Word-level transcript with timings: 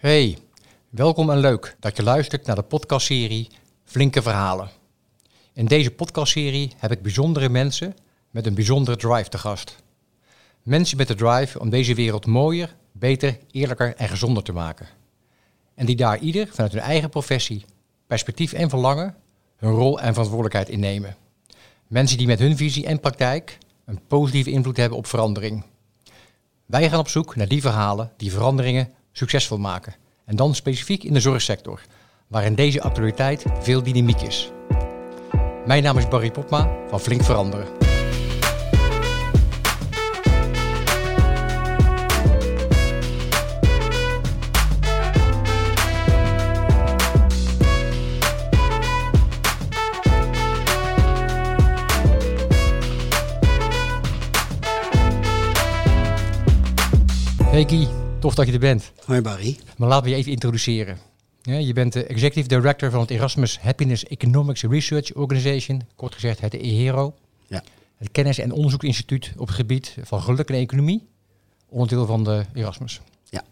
Hey, 0.00 0.38
welkom 0.90 1.30
en 1.30 1.38
leuk 1.38 1.76
dat 1.80 1.96
je 1.96 2.02
luistert 2.02 2.46
naar 2.46 2.56
de 2.56 2.62
podcastserie 2.62 3.48
Flinke 3.84 4.22
Verhalen. 4.22 4.70
In 5.52 5.66
deze 5.66 5.90
podcastserie 5.90 6.72
heb 6.76 6.90
ik 6.90 7.02
bijzondere 7.02 7.48
mensen 7.48 7.96
met 8.30 8.46
een 8.46 8.54
bijzondere 8.54 8.96
drive 8.96 9.28
te 9.28 9.38
gast. 9.38 9.76
Mensen 10.62 10.96
met 10.96 11.08
de 11.08 11.14
drive 11.14 11.60
om 11.60 11.70
deze 11.70 11.94
wereld 11.94 12.26
mooier, 12.26 12.76
beter, 12.92 13.38
eerlijker 13.50 13.94
en 13.96 14.08
gezonder 14.08 14.42
te 14.42 14.52
maken. 14.52 14.88
En 15.74 15.86
die 15.86 15.96
daar 15.96 16.18
ieder 16.18 16.48
vanuit 16.48 16.72
hun 16.72 16.82
eigen 16.82 17.10
professie, 17.10 17.64
perspectief 18.06 18.52
en 18.52 18.68
verlangen 18.68 19.14
hun 19.56 19.72
rol 19.72 20.00
en 20.00 20.12
verantwoordelijkheid 20.12 20.68
innemen. 20.68 21.16
Mensen 21.86 22.18
die 22.18 22.26
met 22.26 22.38
hun 22.38 22.56
visie 22.56 22.86
en 22.86 23.00
praktijk 23.00 23.58
een 23.84 24.00
positieve 24.06 24.50
invloed 24.50 24.76
hebben 24.76 24.98
op 24.98 25.06
verandering. 25.06 25.64
Wij 26.66 26.88
gaan 26.88 26.98
op 26.98 27.08
zoek 27.08 27.36
naar 27.36 27.48
die 27.48 27.60
verhalen 27.60 28.12
die 28.16 28.30
veranderingen 28.30 28.92
succesvol 29.12 29.58
maken. 29.58 29.94
En 30.24 30.36
dan 30.36 30.54
specifiek 30.54 31.04
in 31.04 31.12
de 31.12 31.20
zorgsector, 31.20 31.80
waarin 32.26 32.54
deze 32.54 32.82
actualiteit 32.82 33.44
veel 33.60 33.82
dynamiek 33.82 34.20
is. 34.20 34.50
Mijn 35.66 35.82
naam 35.82 35.98
is 35.98 36.08
Barry 36.08 36.30
Popma 36.30 36.68
van 36.88 37.00
Flink 37.00 37.22
Veranderen. 37.22 37.68
Hey 57.50 57.99
tof 58.20 58.34
dat 58.34 58.46
je 58.46 58.52
er 58.52 58.58
bent. 58.58 58.92
Hoi 59.04 59.20
Barry. 59.20 59.58
Maar 59.76 59.88
laten 59.88 60.04
we 60.04 60.10
je 60.10 60.16
even 60.16 60.32
introduceren. 60.32 60.98
Je 61.42 61.72
bent 61.72 61.92
de 61.92 62.04
Executive 62.04 62.48
Director 62.48 62.90
van 62.90 63.00
het 63.00 63.10
Erasmus 63.10 63.58
Happiness 63.60 64.04
Economics 64.04 64.62
Research 64.62 65.14
Organization, 65.14 65.82
kort 65.96 66.14
gezegd 66.14 66.40
het 66.40 66.54
EHERO. 66.54 67.14
Ja. 67.46 67.62
Het 67.96 68.10
kennis- 68.10 68.38
en 68.38 68.52
onderzoeksinstituut 68.52 69.32
op 69.36 69.46
het 69.46 69.56
gebied 69.56 69.96
van 70.02 70.22
geluk 70.22 70.48
en 70.48 70.54
economie, 70.54 71.08
onderdeel 71.68 72.06
van 72.06 72.24
de 72.24 72.44
Erasmus. 72.54 73.00
Ja. 73.28 73.44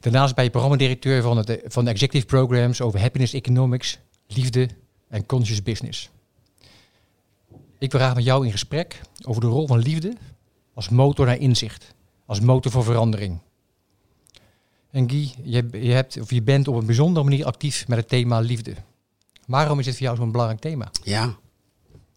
Daarnaast 0.00 0.34
ben 0.34 0.44
je 0.44 0.50
programmadirecteur 0.50 1.22
van, 1.22 1.36
het, 1.36 1.60
van 1.64 1.84
de 1.84 1.90
Executive 1.90 2.26
Programs 2.26 2.80
over 2.80 3.00
Happiness 3.00 3.32
Economics, 3.32 3.98
Liefde 4.26 4.68
en 5.08 5.26
Conscious 5.26 5.62
Business. 5.62 6.10
Ik 7.78 7.90
wil 7.90 8.00
graag 8.00 8.14
met 8.14 8.24
jou 8.24 8.46
in 8.46 8.52
gesprek 8.52 9.00
over 9.26 9.40
de 9.40 9.46
rol 9.46 9.66
van 9.66 9.78
liefde 9.78 10.16
als 10.74 10.88
motor 10.88 11.26
naar 11.26 11.38
inzicht, 11.38 11.94
als 12.26 12.40
motor 12.40 12.72
voor 12.72 12.84
verandering. 12.84 13.40
En 14.92 15.10
Guy, 15.10 15.34
je, 15.42 15.68
je, 15.70 15.92
hebt, 15.92 16.20
of 16.20 16.30
je 16.30 16.42
bent 16.42 16.68
op 16.68 16.74
een 16.74 16.86
bijzondere 16.86 17.24
manier 17.24 17.44
actief 17.44 17.88
met 17.88 17.98
het 17.98 18.08
thema 18.08 18.38
liefde. 18.38 18.74
Waarom 19.46 19.78
is 19.78 19.84
dit 19.84 19.94
voor 19.94 20.02
jou 20.02 20.16
zo'n 20.16 20.32
belangrijk 20.32 20.60
thema? 20.60 20.90
Ja, 21.02 21.36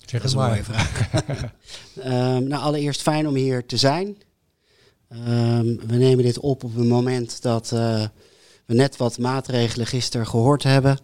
Zeg 0.06 0.22
dat 0.22 0.30
is 0.30 0.36
een 0.36 0.48
mooie 0.48 0.64
vraag. 0.64 1.02
Ehm, 1.96 2.48
nou, 2.48 2.64
allereerst 2.64 3.02
fijn 3.02 3.28
om 3.28 3.36
hier 3.36 3.66
te 3.66 3.78
zijn. 3.78 4.18
Ehm, 5.10 5.76
we 5.88 5.96
nemen 5.96 6.24
dit 6.24 6.40
op 6.40 6.64
op 6.64 6.76
een 6.76 6.88
moment 6.88 7.42
dat 7.42 7.72
eh, 7.72 8.04
we 8.66 8.74
net 8.74 8.98
wat 8.98 9.18
maatregelen 9.18 9.88
gisteren 9.88 10.28
gehoord 10.28 10.64
hebben. 10.64 11.00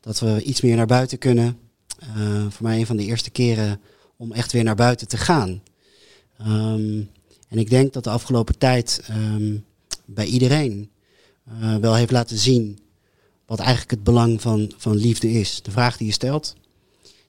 Dat 0.00 0.20
we 0.20 0.42
iets 0.42 0.60
meer 0.60 0.76
naar 0.76 0.86
buiten 0.86 1.18
kunnen. 1.18 1.58
Eh, 1.98 2.46
voor 2.48 2.66
mij 2.66 2.78
een 2.78 2.86
van 2.86 2.96
de 2.96 3.04
eerste 3.04 3.30
keren 3.30 3.80
om 4.16 4.32
echt 4.32 4.52
weer 4.52 4.64
naar 4.64 4.74
buiten 4.74 5.08
te 5.08 5.16
gaan. 5.16 5.62
Ehm, 6.38 7.02
en 7.48 7.58
ik 7.58 7.70
denk 7.70 7.92
dat 7.92 8.04
de 8.04 8.10
afgelopen 8.10 8.58
tijd 8.58 9.08
bij 10.04 10.26
iedereen 10.26 10.90
eh, 11.44 11.76
wel 11.76 11.94
heeft 11.94 12.10
laten 12.10 12.38
zien 12.38 12.78
wat 13.46 13.58
eigenlijk 13.58 13.90
het 13.90 14.04
belang 14.04 14.40
van, 14.40 14.72
van 14.76 14.96
liefde 14.96 15.30
is. 15.30 15.62
De 15.62 15.70
vraag 15.70 15.96
die 15.96 16.06
je 16.06 16.12
stelt, 16.12 16.54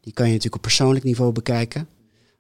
die 0.02 0.14
kan 0.14 0.26
je 0.26 0.32
natuurlijk 0.32 0.56
op 0.56 0.62
persoonlijk 0.62 1.04
niveau 1.04 1.32
bekijken. 1.32 1.88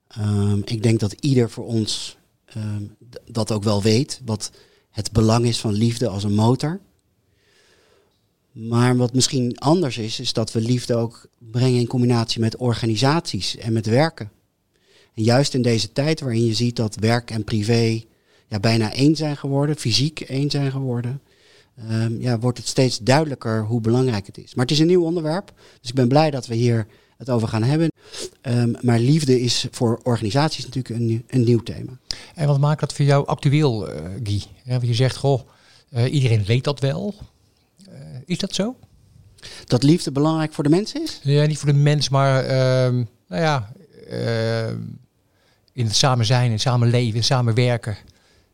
Ehm, 0.07 0.59
ik 0.65 0.83
denk 0.83 0.99
dat 0.99 1.15
ieder 1.19 1.49
voor 1.49 1.65
ons 1.65 2.17
ehm, 2.45 2.83
dat 3.25 3.51
ook 3.51 3.63
wel 3.63 3.81
weet, 3.81 4.21
wat 4.25 4.51
het 4.89 5.11
belang 5.11 5.45
is 5.45 5.59
van 5.59 5.73
liefde 5.73 6.07
als 6.07 6.23
een 6.23 6.35
motor. 6.35 6.79
Maar 8.51 8.97
wat 8.97 9.13
misschien 9.13 9.57
anders 9.57 9.97
is, 9.97 10.19
is 10.19 10.33
dat 10.33 10.51
we 10.51 10.61
liefde 10.61 10.95
ook 10.95 11.27
brengen 11.37 11.79
in 11.79 11.87
combinatie 11.87 12.41
met 12.41 12.57
organisaties 12.57 13.57
en 13.57 13.73
met 13.73 13.85
werken. 13.85 14.31
En 15.13 15.23
juist 15.23 15.53
in 15.53 15.61
deze 15.61 15.91
tijd 15.91 16.19
waarin 16.19 16.45
je 16.45 16.53
ziet 16.53 16.75
dat 16.75 16.95
werk 16.95 17.31
en 17.31 17.43
privé 17.43 18.03
ja, 18.47 18.59
bijna 18.59 18.93
één 18.93 19.15
zijn 19.15 19.37
geworden, 19.37 19.75
fysiek 19.75 20.19
één 20.19 20.49
zijn 20.49 20.71
geworden, 20.71 21.21
ehm, 21.75 22.21
ja, 22.21 22.39
wordt 22.39 22.57
het 22.57 22.67
steeds 22.67 22.99
duidelijker 22.99 23.63
hoe 23.63 23.81
belangrijk 23.81 24.25
het 24.25 24.37
is. 24.37 24.55
Maar 24.55 24.65
het 24.65 24.73
is 24.73 24.79
een 24.79 24.87
nieuw 24.87 25.03
onderwerp, 25.03 25.53
dus 25.81 25.89
ik 25.89 25.95
ben 25.95 26.07
blij 26.07 26.31
dat 26.31 26.47
we 26.47 26.55
hier 26.55 26.87
het 27.17 27.29
over 27.29 27.47
gaan 27.47 27.63
hebben. 27.63 27.91
Ehm, 28.41 28.73
maar 28.81 28.99
liefde 28.99 29.41
is 29.41 29.67
voor 29.71 29.99
organisaties 30.03 30.65
natuurlijk 30.65 30.95
een, 30.95 31.05
nieuw- 31.05 31.21
een 31.27 31.43
nieuw 31.43 31.63
thema. 31.63 31.97
En 32.35 32.47
wat 32.47 32.59
maakt 32.59 32.79
dat 32.79 32.93
voor 32.93 33.05
jou 33.05 33.27
actueel, 33.27 33.89
eh, 33.89 34.03
Guy? 34.23 34.43
Ja, 34.63 34.71
want 34.71 34.87
je 34.87 34.93
zegt, 34.93 35.15
goh, 35.15 35.41
eh, 35.89 36.13
iedereen 36.13 36.45
weet 36.45 36.63
dat 36.63 36.79
wel. 36.79 37.15
Eh, 37.89 37.95
is 38.25 38.37
dat 38.37 38.55
zo? 38.55 38.75
Dat 39.65 39.83
liefde 39.83 40.11
belangrijk 40.11 40.53
voor 40.53 40.63
de 40.63 40.69
mensen 40.69 41.01
is? 41.03 41.19
Ja, 41.23 41.45
niet 41.45 41.57
voor 41.57 41.73
de 41.73 41.79
mens, 41.79 42.09
maar 42.09 42.43
ehm, 42.43 43.03
nou 43.27 43.41
ja, 43.41 43.73
in 45.73 45.85
het 45.85 45.95
samen 45.95 46.25
zijn, 46.25 46.45
in 46.45 46.51
het 46.51 46.61
samenleven, 46.61 47.09
in 47.09 47.15
het 47.15 47.25
samenwerken. 47.25 47.97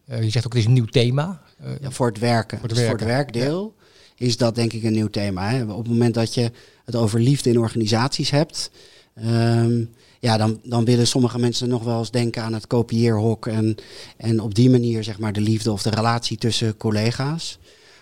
Je 0.05 0.29
zegt 0.29 0.45
ook, 0.45 0.53
het 0.53 0.61
is 0.61 0.67
een 0.67 0.73
nieuw 0.73 0.85
thema. 0.85 1.41
Eh, 1.59 1.69
Ja, 1.81 1.91
voor 1.91 2.07
het 2.07 2.19
werken. 2.19 2.59
Voor 2.59 2.67
het 2.67 2.77
dus 2.77 2.87
voor 2.87 2.97
het 2.97 3.07
werken, 3.07 3.33
werkdeel 3.33 3.75
is 4.15 4.37
dat 4.37 4.55
denk 4.55 4.73
ik 4.73 4.83
een 4.83 4.93
nieuw 4.93 5.09
thema. 5.09 5.49
Hè. 5.49 5.63
Op 5.63 5.77
het 5.77 5.87
moment 5.87 6.13
dat 6.13 6.33
je 6.33 6.51
het 6.85 6.95
over 6.95 7.19
liefde 7.19 7.49
in 7.49 7.59
organisaties 7.59 8.29
hebt, 8.29 8.71
ehm, 9.15 9.83
ja, 10.19 10.37
dan, 10.37 10.59
dan 10.63 10.85
willen 10.85 11.07
sommige 11.07 11.39
mensen 11.39 11.69
nog 11.69 11.83
wel 11.83 11.99
eens 11.99 12.11
denken 12.11 12.43
aan 12.43 12.53
het 12.53 12.67
kopieerhok 12.67 13.47
en, 13.47 13.75
en 14.17 14.39
op 14.39 14.55
die 14.55 14.69
manier 14.69 15.03
zeg 15.03 15.19
maar 15.19 15.33
de 15.33 15.41
liefde 15.41 15.71
of 15.71 15.81
de 15.81 15.89
relatie 15.89 16.37
tussen 16.37 16.77
collega's. 16.77 17.59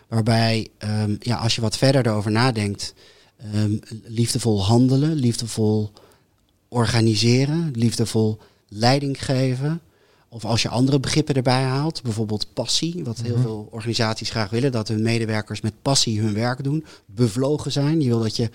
Waarbij, 0.07 0.67
ehm, 0.77 1.15
ja, 1.19 1.35
als 1.35 1.55
je 1.55 1.61
wat 1.61 1.77
verder 1.77 2.07
erover 2.07 2.31
nadenkt, 2.31 2.93
ehm, 3.53 3.77
liefdevol 4.03 4.63
handelen, 4.65 5.13
liefdevol 5.13 5.91
organiseren, 6.67 7.71
liefdevol 7.75 8.37
leiding 8.67 9.25
geven. 9.25 9.81
Of 10.31 10.45
als 10.45 10.61
je 10.61 10.69
andere 10.69 10.99
begrippen 10.99 11.35
erbij 11.35 11.63
haalt, 11.63 12.01
bijvoorbeeld 12.03 12.53
passie, 12.53 13.03
wat 13.03 13.19
heel 13.21 13.33
Mhm. 13.33 13.41
veel 13.41 13.67
organisaties 13.71 14.29
graag 14.29 14.49
willen, 14.49 14.71
dat 14.71 14.87
hun 14.87 15.01
medewerkers 15.01 15.61
met 15.61 15.81
passie 15.81 16.19
hun 16.21 16.33
werk 16.33 16.63
doen, 16.63 16.85
bevlogen 17.05 17.71
zijn. 17.71 18.01
Je 18.01 18.07
wil 18.07 18.19
dat 18.19 18.35
je, 18.35 18.49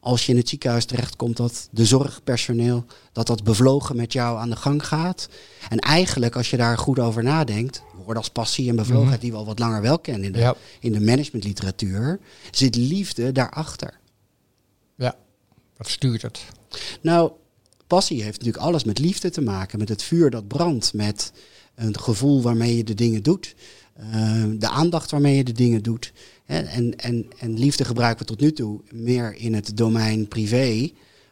als 0.00 0.26
je 0.26 0.32
in 0.32 0.38
het 0.38 0.48
ziekenhuis 0.48 0.84
terechtkomt, 0.84 1.36
dat 1.36 1.68
de 1.70 1.84
zorgpersoneel, 1.86 2.84
dat 3.12 3.26
dat 3.26 3.44
bevlogen 3.44 3.96
met 3.96 4.12
jou 4.12 4.38
aan 4.38 4.50
de 4.50 4.56
gang 4.56 4.86
gaat. 4.86 5.28
En 5.68 5.78
eigenlijk, 5.78 6.36
als 6.36 6.50
je 6.50 6.56
daar 6.56 6.78
goed 6.78 6.98
over 6.98 7.22
nadenkt, 7.22 7.82
woorden 7.96 8.16
als 8.16 8.30
passie 8.30 8.68
en 8.68 8.76
bevlogenheid, 8.76 9.12
Mhm. 9.16 9.22
die 9.22 9.30
we 9.32 9.36
al 9.38 9.46
wat 9.46 9.58
langer 9.58 9.82
wel 9.82 9.98
kennen 9.98 10.24
in 10.24 10.32
de, 10.32 10.38
ja, 10.38 10.54
in 10.80 10.92
de 10.92 11.00
managementliteratuur, 11.00 12.18
zit 12.50 12.76
liefde 12.76 13.32
daarachter. 13.32 13.98
ja, 14.96 15.16
wat 15.76 15.88
stuurt 15.88 16.22
het? 16.22 16.40
Nou, 17.00 17.30
passie 17.88 18.22
heeft 18.22 18.38
natuurlijk 18.38 18.64
alles 18.64 18.84
met 18.84 18.98
liefde 18.98 19.30
te 19.30 19.40
maken. 19.40 19.78
Met 19.78 19.88
het 19.88 20.02
vuur 20.02 20.30
dat 20.30 20.48
brandt. 20.48 20.94
Met 20.94 21.32
een 21.74 21.98
gevoel 22.00 22.42
waarmee 22.42 22.76
je 22.76 22.84
de 22.84 22.94
dingen 22.94 23.22
doet. 23.22 23.54
eh, 23.94 24.44
de 24.58 24.68
aandacht 24.68 25.10
waarmee 25.10 25.36
je 25.36 25.44
de 25.44 25.52
dingen 25.52 25.82
doet. 25.82 26.12
En, 26.46 26.98
en, 26.98 27.26
en 27.38 27.58
liefde 27.58 27.84
gebruiken 27.84 28.26
we 28.26 28.32
tot 28.32 28.40
nu 28.40 28.52
toe 28.52 28.80
meer 28.92 29.34
in 29.34 29.54
het 29.54 29.76
domein 29.76 30.28
privé. 30.28 30.90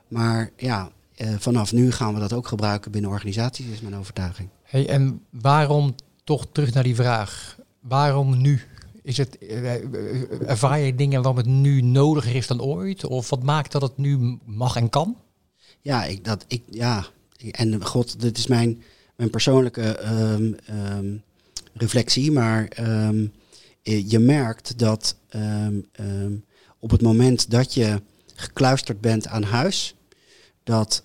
Maar 0.09 0.51
ja, 0.57 0.91
eh, 1.15 1.29
vanaf 1.39 1.73
nu 1.73 1.93
gaan 1.93 2.15
we 2.15 2.21
dat 2.21 2.33
ook 2.33 2.47
gebruiken 2.49 2.91
binnen 2.91 3.11
organisaties, 3.11 3.67
is 3.67 3.81
mijn 3.81 3.97
overtuiging. 3.97 4.49
Hey, 4.63 4.89
en 4.89 5.21
waarom 5.31 5.95
toch 6.25 6.47
terug 6.53 6.75
naar 6.75 6.83
die 6.83 6.95
vraag? 6.95 7.59
Waarom 7.81 8.41
nu? 8.41 8.63
Is 9.03 9.17
het, 9.17 9.39
eh, 9.39 9.75
eh, 9.75 9.83
ervaar 10.47 10.79
je 10.79 10.95
dingen 10.95 11.23
waarom 11.23 11.37
het 11.37 11.47
nu 11.47 11.81
nodiger 11.81 12.35
is 12.35 12.47
dan 12.47 12.63
ooit? 12.63 13.07
Of 13.07 13.31
wat 13.31 13.43
maakt 13.43 13.73
dat 13.73 13.83
het 13.83 13.97
nu 13.97 14.39
mag 14.45 14.77
en 14.77 14.91
kan? 14.91 15.17
Ja, 15.87 16.05
ik, 16.05 16.25
dat, 16.25 16.45
ik, 16.49 16.63
ja. 16.71 17.07
en 17.51 17.85
god, 17.85 18.21
dit 18.21 18.39
is 18.39 18.47
mijn, 18.47 18.83
mijn 19.17 19.31
persoonlijke 19.31 19.83
ehm, 19.83 20.53
ehm, 20.67 21.17
reflectie, 21.73 22.33
maar 22.33 22.69
ehm, 22.69 23.27
eh, 23.83 24.11
je 24.11 24.19
merkt 24.19 24.79
dat 24.79 25.17
op 26.79 26.91
het 26.91 27.03
moment 27.03 27.51
dat 27.51 27.75
je 27.75 28.03
gekluisterd 28.35 29.01
bent 29.01 29.27
aan 29.27 29.43
huis, 29.43 29.95
dat 30.63 31.03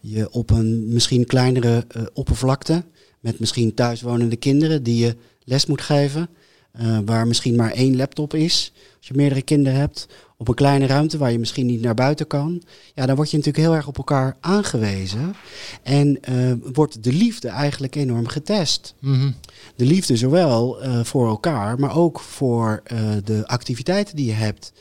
je 0.00 0.30
op 0.30 0.50
een 0.50 0.92
misschien 0.92 1.26
kleinere 1.26 1.84
eh, 1.88 2.02
oppervlakte, 2.12 2.84
met 3.20 3.38
misschien 3.38 3.74
thuiswonende 3.74 4.36
kinderen 4.36 4.82
die 4.82 5.04
je 5.04 5.16
les 5.44 5.66
moet 5.66 5.80
geven, 5.80 6.28
eh, 6.76 6.98
waar 7.04 7.26
misschien 7.26 7.56
maar 7.56 7.70
één 7.70 7.96
laptop 7.96 8.34
is, 8.34 8.72
als 8.98 9.08
je 9.08 9.14
meerdere 9.14 9.42
kinderen 9.42 9.78
hebt, 9.78 10.06
op 10.36 10.48
een 10.48 10.54
kleine 10.54 10.86
ruimte 10.86 11.18
waar 11.18 11.32
je 11.32 11.38
misschien 11.38 11.66
niet 11.66 11.80
naar 11.80 11.94
buiten 11.94 12.26
kan, 12.26 12.62
ja, 12.94 13.06
dan 13.06 13.16
word 13.16 13.30
je 13.30 13.36
natuurlijk 13.36 13.64
heel 13.64 13.74
erg 13.74 13.86
op 13.86 13.96
elkaar 13.96 14.36
aangewezen. 14.40 15.34
En 15.82 16.18
uh, 16.30 16.52
wordt 16.72 17.04
de 17.04 17.12
liefde 17.12 17.48
eigenlijk 17.48 17.94
enorm 17.94 18.28
getest. 18.28 18.94
Mhm. 19.00 19.30
De 19.76 19.84
liefde 19.84 20.16
zowel 20.16 20.84
uh, 20.84 21.04
voor 21.04 21.28
elkaar, 21.28 21.78
maar 21.78 21.96
ook 21.96 22.20
voor 22.20 22.82
uh, 22.92 22.98
de 23.24 23.46
activiteiten 23.46 24.16
die 24.16 24.26
je 24.26 24.32
hebt. 24.32 24.72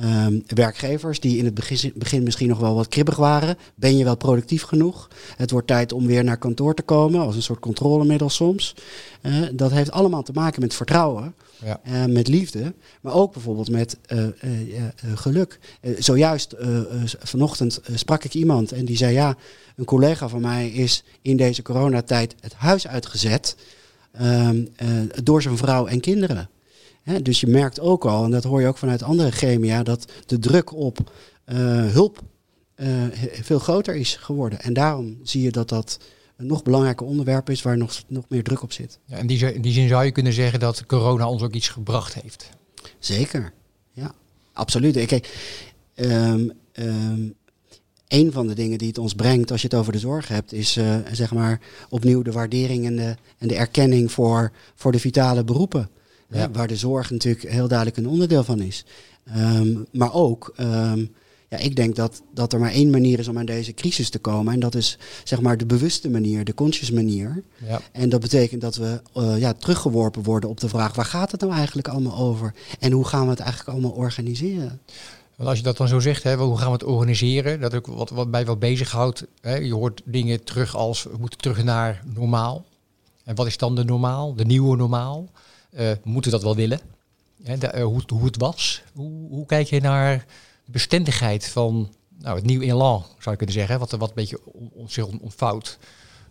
Um, 0.00 0.42
werkgevers 0.46 1.20
die 1.20 1.38
in 1.38 1.44
het 1.44 1.54
begin, 1.54 1.92
begin, 1.94 2.22
misschien 2.22 2.48
nog 2.48 2.58
wel 2.58 2.74
wat 2.74 2.88
kribbig 2.88 3.16
waren. 3.16 3.56
Ben 3.74 3.96
je 3.96 4.04
wel 4.04 4.16
productief 4.16 4.62
genoeg? 4.62 5.10
Het 5.36 5.50
wordt 5.50 5.66
tijd 5.66 5.92
om 5.92 6.06
weer 6.06 6.24
naar 6.24 6.36
kantoor 6.36 6.74
te 6.74 6.82
komen, 6.82 7.20
als 7.20 7.36
een 7.36 7.42
soort 7.42 7.58
controlemiddel 7.58 8.28
soms. 8.28 8.74
Uh, 9.22 9.42
dat 9.52 9.70
heeft 9.70 9.90
allemaal 9.90 10.22
te 10.22 10.32
maken 10.32 10.60
met 10.60 10.74
vertrouwen, 10.74 11.34
ja. 11.64 11.80
uh, 11.86 12.04
met 12.04 12.28
liefde, 12.28 12.74
maar 13.00 13.12
ook 13.12 13.32
bijvoorbeeld 13.32 13.70
met 13.70 13.96
uh, 14.08 14.26
geluk. 15.14 15.58
zojuist 15.98 16.54
vanochtend 17.18 17.80
sprak 17.94 18.24
ik 18.24 18.34
iemand 18.34 18.72
en 18.72 18.84
die 18.84 18.96
zei: 18.96 19.12
Ja, 19.12 19.36
een 19.76 19.84
collega 19.84 20.28
van 20.28 20.40
mij 20.40 20.68
is 20.68 21.04
in 21.22 21.36
deze 21.36 21.62
coronatijd 21.62 22.34
het 22.40 22.54
huis 22.54 22.86
uitgezet 22.86 23.56
um, 24.20 24.68
door 25.22 25.42
zijn 25.42 25.56
vrouw 25.56 25.86
en 25.86 26.00
kinderen. 26.00 26.48
He, 27.02 27.22
dus 27.22 27.40
je 27.40 27.46
merkt 27.46 27.80
ook 27.80 28.04
al, 28.04 28.24
en 28.24 28.30
dat 28.30 28.44
hoor 28.44 28.60
je 28.60 28.66
ook 28.66 28.78
vanuit 28.78 29.02
andere 29.02 29.30
chemia, 29.30 29.82
dat 29.82 30.12
de 30.26 30.38
druk 30.38 30.72
op 30.72 31.12
uh, 31.46 31.56
hulp 31.86 32.22
uh, 32.76 32.88
veel 33.42 33.58
groter 33.58 33.94
is 33.94 34.16
geworden. 34.16 34.60
En 34.60 34.72
daarom 34.72 35.18
zie 35.22 35.42
je 35.42 35.50
dat 35.50 35.68
dat 35.68 35.98
een 36.36 36.46
nog 36.46 36.62
belangrijker 36.62 37.06
onderwerp 37.06 37.50
is 37.50 37.62
waar 37.62 37.76
nog, 37.76 38.02
nog 38.06 38.24
meer 38.28 38.42
druk 38.42 38.62
op 38.62 38.72
zit. 38.72 38.98
Ja, 39.04 39.16
in, 39.16 39.26
die, 39.26 39.54
in 39.54 39.62
die 39.62 39.72
zin 39.72 39.88
zou 39.88 40.04
je 40.04 40.10
kunnen 40.10 40.32
zeggen 40.32 40.60
dat 40.60 40.86
corona 40.86 41.28
ons 41.28 41.42
ook 41.42 41.52
iets 41.52 41.68
gebracht 41.68 42.14
heeft. 42.14 42.50
Zeker, 42.98 43.52
ja, 43.92 44.14
absoluut. 44.52 45.06
Kijk, 45.06 45.60
um, 45.94 46.52
um, 46.72 47.34
een 48.08 48.32
van 48.32 48.46
de 48.46 48.54
dingen 48.54 48.78
die 48.78 48.88
het 48.88 48.98
ons 48.98 49.14
brengt 49.14 49.50
als 49.50 49.62
je 49.62 49.68
het 49.68 49.76
over 49.76 49.92
de 49.92 49.98
zorg 49.98 50.28
hebt, 50.28 50.52
is 50.52 50.76
uh, 50.76 50.96
zeg 51.12 51.34
maar 51.34 51.60
opnieuw 51.88 52.22
de 52.22 52.32
waardering 52.32 52.86
en 52.86 52.96
de, 52.96 53.16
en 53.38 53.48
de 53.48 53.56
erkenning 53.56 54.12
voor, 54.12 54.52
voor 54.74 54.92
de 54.92 54.98
vitale 54.98 55.44
beroepen. 55.44 55.88
Waar 56.52 56.68
de 56.68 56.76
zorg 56.76 57.10
natuurlijk 57.10 57.48
heel 57.48 57.68
duidelijk 57.68 57.98
een 57.98 58.08
onderdeel 58.08 58.44
van 58.44 58.60
is. 58.60 58.84
Um, 59.36 59.86
maar 59.92 60.14
ook, 60.14 60.54
um, 60.60 61.12
ja, 61.48 61.56
ik 61.56 61.76
denk 61.76 61.96
dat, 61.96 62.22
dat 62.34 62.52
er 62.52 62.60
maar 62.60 62.70
één 62.70 62.90
manier 62.90 63.18
is 63.18 63.28
om 63.28 63.38
aan 63.38 63.44
deze 63.44 63.74
crisis 63.74 64.10
te 64.10 64.18
komen. 64.18 64.52
En 64.52 64.60
dat 64.60 64.74
is 64.74 64.98
zeg 65.24 65.40
maar 65.40 65.56
de 65.56 65.66
bewuste 65.66 66.10
manier, 66.10 66.44
de 66.44 66.54
conscious 66.54 66.90
manier. 66.90 67.42
Ja. 67.66 67.80
En 67.92 68.08
dat 68.08 68.20
betekent 68.20 68.60
dat 68.60 68.76
we 68.76 69.00
uh, 69.16 69.38
ja, 69.38 69.52
teruggeworpen 69.52 70.22
worden 70.22 70.50
op 70.50 70.60
de 70.60 70.68
vraag: 70.68 70.94
waar 70.94 71.04
gaat 71.04 71.30
het 71.30 71.40
nou 71.40 71.52
eigenlijk 71.52 71.88
allemaal 71.88 72.16
over? 72.16 72.54
En 72.78 72.92
hoe 72.92 73.04
gaan 73.04 73.24
we 73.24 73.30
het 73.30 73.40
eigenlijk 73.40 73.70
allemaal 73.70 73.90
organiseren? 73.90 74.80
Want 75.36 75.48
als 75.48 75.58
je 75.58 75.64
dat 75.64 75.76
dan 75.76 75.88
zo 75.88 76.00
zegt, 76.00 76.22
hè, 76.22 76.36
hoe 76.36 76.58
gaan 76.58 76.66
we 76.66 76.72
het 76.72 76.84
organiseren? 76.84 77.60
Dat 77.60 77.74
ook 77.74 77.86
wat, 77.86 78.10
wat 78.10 78.28
mij 78.28 78.46
wel 78.46 78.56
bezighoudt. 78.56 79.26
Hè, 79.40 79.54
je 79.54 79.74
hoort 79.74 80.02
dingen 80.04 80.44
terug 80.44 80.76
als 80.76 81.02
we 81.02 81.16
moeten 81.18 81.38
terug 81.38 81.64
naar 81.64 82.02
normaal. 82.14 82.64
En 83.24 83.34
wat 83.34 83.46
is 83.46 83.56
dan 83.56 83.74
de 83.74 83.84
normaal, 83.84 84.34
de 84.34 84.44
nieuwe 84.44 84.76
normaal? 84.76 85.30
Uh, 85.78 85.92
moeten 86.04 86.30
dat 86.30 86.42
wel 86.42 86.56
willen? 86.56 86.80
Uh, 87.46 87.84
hoe, 87.84 88.02
hoe, 88.06 88.24
het 88.24 88.36
was? 88.36 88.82
Hoe, 88.94 89.28
hoe, 89.28 89.46
kijk 89.46 89.66
je 89.66 89.80
naar 89.80 90.26
de 90.64 90.70
bestendigheid 90.70 91.48
van 91.48 91.94
nou, 92.18 92.36
het 92.36 92.44
nieuwe 92.44 92.64
elan, 92.64 93.04
zou 93.18 93.30
je 93.30 93.36
kunnen 93.36 93.54
zeggen, 93.54 93.78
wat, 93.78 93.90
wat 93.90 94.08
een 94.08 94.14
beetje 94.14 94.40
zich 94.86 95.06
ontvouwt? 95.06 95.78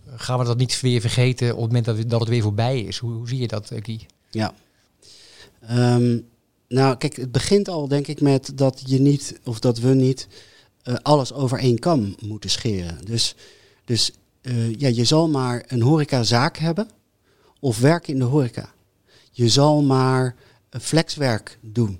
Uh, 0.07 0.13
gaan 0.15 0.39
we 0.39 0.45
dat 0.45 0.57
niet 0.57 0.81
weer 0.81 1.01
vergeten 1.01 1.51
op 1.51 1.57
het 1.57 1.67
moment 1.67 1.85
dat, 1.85 1.97
het, 1.97 2.09
dat 2.09 2.19
het 2.19 2.29
weer 2.29 2.41
voorbij 2.41 2.79
is? 2.79 2.97
Hoe, 2.97 3.11
hoe 3.11 3.27
zie 3.27 3.39
je 3.39 3.47
dat, 3.47 3.71
Guy? 3.75 4.05
Ja. 4.31 4.53
Um, 5.71 6.27
nou, 6.67 6.97
kijk, 6.97 7.15
het 7.15 7.31
begint 7.31 7.67
al 7.67 7.87
denk 7.87 8.07
ik 8.07 8.21
met 8.21 8.51
dat 8.55 8.83
je 8.85 8.99
niet, 8.99 9.39
of 9.43 9.59
dat 9.59 9.79
we 9.79 9.93
niet, 9.93 10.27
alles 11.01 11.33
over 11.33 11.59
één 11.59 11.79
kam 11.79 12.15
moeten 12.19 12.49
scheren. 12.49 13.05
Dus, 13.05 13.35
dus 13.85 14.11
ja, 14.77 14.87
je 14.87 15.05
zal 15.05 15.29
maar 15.29 15.63
een 15.67 15.81
horecazaak 15.81 16.57
hebben 16.57 16.89
of 17.59 17.79
werken 17.79 18.13
in 18.13 18.19
de 18.19 18.25
horeca. 18.25 18.73
Je 19.41 19.49
zal 19.49 19.81
maar 19.81 20.35
flexwerk 20.69 21.57
doen. 21.61 21.99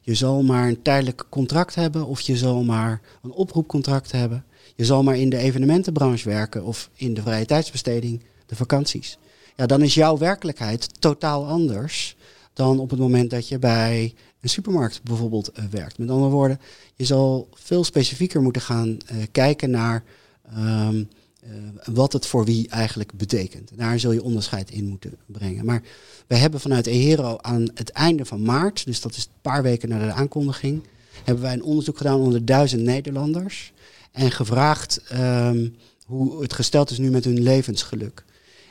Je 0.00 0.14
zal 0.14 0.42
maar 0.42 0.68
een 0.68 0.82
tijdelijk 0.82 1.26
contract 1.28 1.74
hebben 1.74 2.06
of 2.06 2.20
je 2.20 2.36
zal 2.36 2.64
maar 2.64 3.00
een 3.22 3.32
oproepcontract 3.32 4.12
hebben. 4.12 4.44
Je 4.74 4.84
zal 4.84 5.02
maar 5.02 5.16
in 5.16 5.30
de 5.30 5.36
evenementenbranche 5.36 6.28
werken 6.28 6.64
of 6.64 6.90
in 6.94 7.14
de 7.14 7.22
vrije 7.22 7.44
tijdsbesteding, 7.44 8.22
de 8.46 8.56
vakanties. 8.56 9.18
Ja, 9.56 9.66
dan 9.66 9.82
is 9.82 9.94
jouw 9.94 10.18
werkelijkheid 10.18 11.00
totaal 11.00 11.46
anders 11.46 12.16
dan 12.52 12.78
op 12.78 12.90
het 12.90 12.98
moment 12.98 13.30
dat 13.30 13.48
je 13.48 13.58
bij 13.58 14.14
een 14.40 14.48
supermarkt 14.48 15.02
bijvoorbeeld 15.02 15.50
uh, 15.58 15.64
werkt. 15.70 15.98
Met 15.98 16.10
andere 16.10 16.30
woorden, 16.30 16.60
je 16.94 17.04
zal 17.04 17.48
veel 17.54 17.84
specifieker 17.84 18.42
moeten 18.42 18.62
gaan 18.62 18.88
uh, 18.88 19.22
kijken 19.32 19.70
naar 19.70 20.04
uh, 20.56 20.88
wat 21.84 22.12
het 22.12 22.26
voor 22.26 22.44
wie 22.44 22.68
eigenlijk 22.68 23.12
betekent. 23.12 23.70
Daar 23.74 23.98
zul 23.98 24.12
je 24.12 24.22
onderscheid 24.22 24.70
in 24.70 24.86
moeten 24.86 25.12
brengen. 25.26 25.64
Maar 25.64 25.82
we 26.26 26.36
hebben 26.36 26.60
vanuit 26.60 26.86
EHERO 26.86 27.36
aan 27.40 27.68
het 27.74 27.90
einde 27.90 28.24
van 28.24 28.42
maart, 28.42 28.84
dus 28.84 29.00
dat 29.00 29.16
is 29.16 29.24
een 29.24 29.40
paar 29.42 29.62
weken 29.62 29.88
na 29.88 30.06
de 30.06 30.12
aankondiging, 30.12 30.82
hebben 31.24 31.44
wij 31.44 31.52
een 31.52 31.62
onderzoek 31.62 31.96
gedaan 31.96 32.20
onder 32.20 32.44
duizend 32.44 32.82
Nederlanders 32.82 33.72
en 34.12 34.30
gevraagd 34.30 35.02
um, 35.12 35.76
hoe 36.06 36.42
het 36.42 36.52
gesteld 36.52 36.90
is 36.90 36.98
nu 36.98 37.10
met 37.10 37.24
hun 37.24 37.42
levensgeluk. 37.42 38.24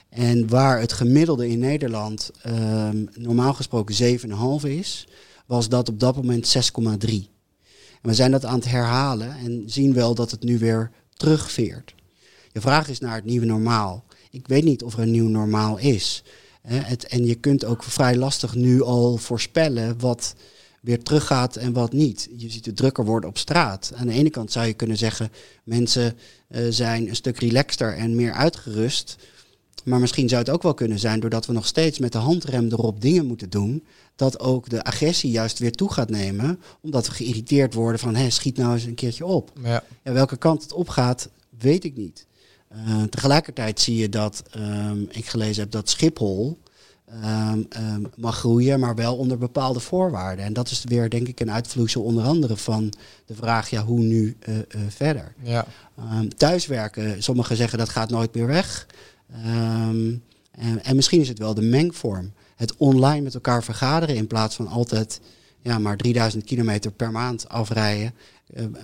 En 0.10 0.50
waar 0.50 0.80
het 0.80 0.94
gemiddelde 0.94 1.50
in 1.50 1.60
Nederland 1.60 2.31
um, 2.48 3.10
normaal 3.16 3.54
gesproken 3.54 4.19
7,5 4.63 4.69
is, 4.69 5.07
was 5.45 5.69
dat 5.69 5.89
op 5.89 6.00
dat 6.00 6.16
moment 6.16 6.57
6,3. 6.57 7.33
En 8.01 8.12
we 8.12 8.13
zijn 8.13 8.31
dat 8.31 8.45
aan 8.45 8.60
het 8.60 8.69
herhalen 8.69 9.38
en 9.38 9.63
zien 9.66 9.94
wel 9.94 10.16
dat 10.16 10.31
het 10.31 10.44
nu 10.44 10.57
weer 10.57 10.92
terugveert. 11.13 11.95
Je 12.55 12.61
vraag 12.61 12.89
is 12.89 12.99
naar 12.99 13.15
het 13.15 13.25
nieuwe 13.25 13.45
normaal. 13.45 14.03
Ik 14.31 14.47
weet 14.47 14.63
niet 14.63 14.83
of 14.83 14.93
er 14.93 14.99
een 14.99 15.11
nieuw 15.11 15.27
normaal 15.27 15.77
is. 15.77 16.23
Het, 16.67 17.07
en 17.07 17.25
je 17.25 17.35
kunt 17.35 17.65
ook 17.65 17.83
vrij 17.83 18.15
lastig 18.15 18.55
nu 18.55 18.81
al 18.81 19.17
voorspellen 19.17 19.99
wat 19.99 20.35
weer 20.81 21.03
teruggaat 21.03 21.55
en 21.55 21.73
wat 21.73 21.93
niet. 21.93 22.29
Je 22.37 22.49
ziet 22.49 22.65
het 22.65 22.75
drukker 22.75 23.05
worden 23.05 23.29
op 23.29 23.37
straat. 23.37 23.91
Aan 23.95 24.07
de 24.07 24.13
ene 24.13 24.29
kant 24.29 24.51
zou 24.51 24.65
je 24.65 24.73
kunnen 24.73 24.97
zeggen, 24.97 25.31
mensen 25.63 26.17
uh, 26.49 26.65
zijn 26.69 27.07
een 27.07 27.15
stuk 27.15 27.39
relaxter 27.39 27.97
en 27.97 28.15
meer 28.15 28.33
uitgerust. 28.33 29.15
Maar 29.83 29.99
misschien 29.99 30.29
zou 30.29 30.41
het 30.41 30.49
ook 30.49 30.63
wel 30.63 30.73
kunnen 30.73 30.99
zijn, 30.99 31.19
doordat 31.19 31.45
we 31.45 31.53
nog 31.53 31.67
steeds 31.67 31.99
met 31.99 32.11
de 32.11 32.17
handrem 32.17 32.65
erop 32.71 33.01
dingen 33.01 33.25
moeten 33.25 33.49
doen, 33.49 33.83
dat 34.15 34.39
ook 34.39 34.69
de 34.69 34.83
agressie 34.83 35.31
juist 35.31 35.59
weer 35.59 35.71
toe 35.71 35.91
gaat 35.91 36.09
nemen, 36.09 36.59
omdat 36.81 37.07
we 37.07 37.13
geïrriteerd 37.13 37.73
worden 37.73 37.99
van, 37.99 38.15
hé, 38.15 38.29
schiet 38.29 38.57
nou 38.57 38.73
eens 38.73 38.83
een 38.83 38.95
keertje 38.95 39.25
op. 39.25 39.51
Ja. 39.63 39.83
Ja, 40.03 40.11
welke 40.11 40.37
kant 40.37 40.63
het 40.63 40.73
opgaat, 40.73 41.29
weet 41.59 41.83
ik 41.83 41.95
niet. 41.95 42.25
Uh, 42.75 43.04
tegelijkertijd 43.04 43.80
zie 43.80 43.95
je 43.95 44.10
dat, 44.10 44.44
um, 44.57 45.07
ik 45.12 45.25
gelezen 45.25 45.63
heb 45.63 45.72
dat 45.72 45.89
Schiphol 45.89 46.57
um, 47.24 47.68
um, 47.77 48.12
mag 48.16 48.38
groeien, 48.38 48.80
maar 48.80 48.95
wel 48.95 49.18
onder 49.18 49.38
bepaalde 49.38 49.80
voorwaarden. 49.80 50.45
En 50.45 50.54
dat 50.54 50.69
is 50.69 50.83
weer, 50.83 51.10
denk 51.10 51.27
ik, 51.27 51.39
een 51.39 51.51
uitvloeisel 51.51 52.04
onder 52.04 52.24
andere 52.24 52.58
van 52.58 52.94
de 53.25 53.36
vraag, 53.36 53.70
ja, 53.70 53.84
hoe 53.84 54.00
nu 54.00 54.38
uh, 54.50 54.55
uh, 54.55 54.63
verder? 54.88 55.34
Ja. 55.41 55.65
thuiswerken, 56.38 57.24
sommigen 57.24 57.55
zeggen 57.55 57.77
dat 57.77 57.89
gaat 57.89 58.10
nooit 58.10 58.34
meer 58.34 58.48
weg. 58.48 58.88
En, 59.32 60.24
en, 60.84 60.96
misschien 60.96 61.22
is 61.22 61.27
het 61.27 61.39
wel 61.39 61.53
de 61.53 61.62
mengvorm. 61.62 62.34
Het 62.55 62.75
online 62.77 63.22
met 63.22 63.34
elkaar 63.34 63.63
vergaderen 63.63 64.15
in 64.15 64.27
plaats 64.27 64.55
van 64.55 64.67
altijd 64.67 65.22
ja, 65.62 65.79
maar 65.79 65.98
3000 65.98 66.44
kilometer 66.44 66.91
per 66.91 67.12
maand 67.12 67.50
afrijden, 67.50 68.13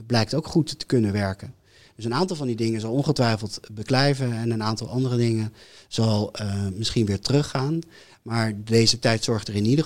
blijkt 0.06 0.34
ook 0.34 0.48
goed 0.48 0.80
te 0.80 0.86
kunnen 0.86 1.12
werken. 1.12 1.54
Dus 2.02 2.12
een 2.12 2.18
aantal 2.18 2.36
van 2.36 2.48
die 2.48 2.56
dingen 2.56 2.82
zal 2.82 2.92
ongetwijfeld 2.92 3.60
beklijven 3.72 4.34
en 4.34 4.52
een 4.52 4.64
aantal 4.64 4.90
andere 4.90 5.18
dingen 5.18 5.54
zal 5.88 6.32
uh, 6.42 6.54
misschien 6.76 7.06
weer 7.06 7.20
teruggaan. 7.20 7.80
Maar 8.22 8.54
deze 8.64 9.00
tijd 9.00 9.24
zorgt 9.24 9.48
er 9.48 9.56
in 9.56 9.66
ieder, 9.66 9.86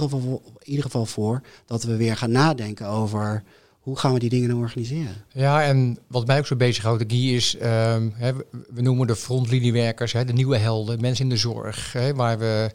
geval, 0.82 1.06
voor 1.06 1.42
dat 1.66 1.84
we 1.84 1.96
weer 1.96 2.18
gaan 2.18 2.32
nadenken 2.32 2.88
over 2.88 3.44
hoe 3.80 3.98
gaan 3.98 4.14
we 4.14 4.20
die 4.20 4.30
dingen 4.30 4.50
nou 4.50 4.62
organiseren? 4.62 5.14
Ja, 5.32 5.64
en 5.64 5.98
wat 6.08 6.28
mij 6.28 6.38
ook 6.38 6.46
zo 6.46 6.56
bezighoudt, 6.56 7.04
Guy, 7.08 7.34
is, 7.34 7.56
hè, 7.60 8.34
we 8.74 8.82
noemen 8.82 9.08
de 9.08 9.16
frontliniewerkers, 9.16 10.12
de 10.12 10.34
nieuwe 10.34 10.58
helden, 10.58 11.02
mensen 11.02 11.24
in 11.24 11.30
de 11.30 11.38
zorg, 11.38 11.96
waar 12.16 12.40
we... 12.40 12.72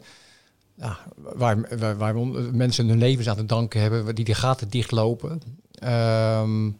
Ja, 0.75 0.99
waar, 1.15 1.97
waar, 1.97 2.17
mensen 2.53 2.87
hun 2.87 2.97
levens 2.97 3.29
aan 3.29 3.35
te 3.35 3.45
danken 3.45 3.81
hebben, 3.81 4.15
die 4.15 4.25
de 4.25 4.33
gaten 4.33 4.69
dichtlopen. 4.69 5.41
Um, 5.83 6.77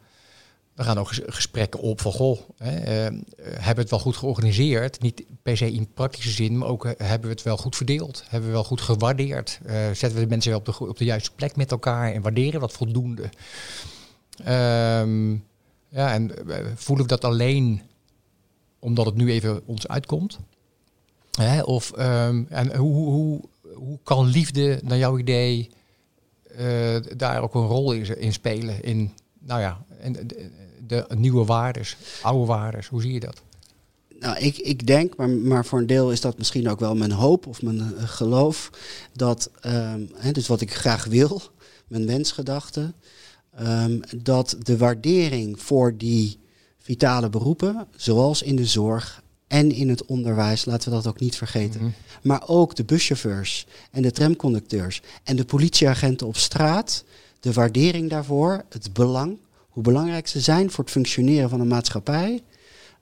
we 0.82 0.88
gaan 0.88 1.00
ook 1.00 1.12
gesprekken 1.26 1.80
op 1.80 2.02
van, 2.02 2.12
goh, 2.12 2.40
hè, 2.58 2.80
uh, 2.80 3.20
hebben 3.38 3.76
we 3.76 3.82
het 3.82 3.90
wel 3.90 4.00
goed 4.00 4.16
georganiseerd? 4.16 5.02
Niet 5.02 5.24
per 5.42 5.58
se 5.58 5.72
in 5.72 5.94
praktische 5.94 6.30
zin, 6.30 6.58
maar 6.58 6.68
ook 6.68 6.86
uh, 6.86 6.92
hebben 6.98 7.28
we 7.28 7.36
het 7.36 7.44
wel 7.44 7.58
goed 7.58 7.76
verdeeld? 7.76 8.24
Hebben 8.28 8.50
we 8.50 8.56
wel 8.56 8.64
goed 8.64 8.82
gewaardeerd? 8.82 9.60
Uh, 9.66 9.74
zetten 9.74 10.14
we 10.14 10.20
de 10.20 10.28
mensen 10.28 10.52
wel 10.52 10.60
op 10.60 10.66
de, 10.66 10.88
op 10.88 10.98
de 10.98 11.06
juiste 11.06 11.32
plek 11.36 11.56
met 11.56 11.72
elkaar 11.72 12.14
en 12.14 12.22
waarderen 12.22 12.60
wat 12.60 12.72
voldoende? 12.72 13.30
Um, 14.48 15.44
ja, 15.90 16.14
en 16.14 16.32
voelen 16.76 17.06
we 17.06 17.12
dat 17.12 17.24
alleen 17.24 17.82
omdat 18.80 19.06
het 19.06 19.16
nu 19.16 19.32
even 19.32 19.62
ons 19.66 19.88
uitkomt? 19.88 20.40
Of, 21.64 21.92
um, 22.00 22.48
en 22.50 22.76
hoe, 22.76 22.96
hoe, 22.96 23.42
hoe 23.74 24.00
kan 24.04 24.26
liefde, 24.26 24.80
naar 24.84 24.98
jouw 24.98 25.18
idee, 25.18 25.70
eh, 26.56 26.96
daar 27.18 27.42
ook 27.42 27.56
een 27.56 27.68
rol 27.68 27.92
in, 27.92 28.20
in 28.20 28.34
spelen. 28.34 28.84
In, 28.84 29.12
nou 29.40 29.62
ja, 29.62 29.86
en 30.00 30.28
de, 30.92 31.16
nieuwe 31.16 31.46
waardes, 31.46 31.98
oude 32.22 32.46
waardes. 32.46 32.88
Hoe 32.88 33.02
zie 33.02 33.14
je 33.14 33.20
dat? 33.20 33.42
Nou, 34.20 34.38
ik, 34.38 34.58
ik 34.58 34.88
denk, 34.88 35.16
maar, 35.16 35.30
maar 35.30 35.66
voor 35.66 35.80
een 35.80 35.88
deel 35.88 36.12
is 36.12 36.22
dat 36.22 36.38
misschien 36.38 36.70
ook 36.70 36.80
wel 36.80 36.96
mijn 36.96 37.12
hoop 37.12 37.48
of 37.48 37.62
mijn 37.62 37.80
eh, 37.80 38.08
geloof, 38.08 38.70
dat, 39.14 39.50
ehm, 39.62 40.02
hè, 40.16 40.32
dus 40.32 40.48
wat 40.48 40.62
ik 40.62 40.74
graag 40.74 41.06
wil, 41.06 41.42
mijn 41.88 42.06
wensgedachte, 42.08 42.94
ehm, 43.56 44.00
dat 44.18 44.56
de 44.60 44.78
waardering 44.78 45.62
voor 45.62 45.98
die 45.98 46.40
vitale 46.80 47.30
beroepen, 47.30 47.88
zoals 47.96 48.42
in 48.42 48.56
de 48.56 48.66
zorg 48.66 49.24
en 49.48 49.72
in 49.72 49.90
het 49.90 50.06
onderwijs, 50.06 50.66
laten 50.66 50.90
we 50.90 50.96
dat 50.96 51.08
ook 51.08 51.20
niet 51.20 51.36
vergeten, 51.36 51.82
Mhm. 51.82 51.92
maar 52.22 52.44
ook 52.48 52.76
de 52.76 52.84
buschauffeurs 52.84 53.66
en 53.92 54.02
de 54.02 54.12
tramconducteurs 54.12 55.02
en 55.24 55.36
de 55.36 55.46
politieagenten 55.46 56.28
op 56.28 56.38
straat, 56.38 57.04
de 57.40 57.54
waardering 57.54 58.10
daarvoor, 58.10 58.64
het 58.70 58.94
belang, 58.94 59.38
hoe 59.72 59.84
belangrijk 59.84 60.28
ze 60.28 60.40
zijn 60.40 60.72
voor 60.72 60.84
het 60.84 60.94
functioneren 60.94 61.50
van 61.50 61.60
een 61.60 61.68
maatschappij, 61.68 62.42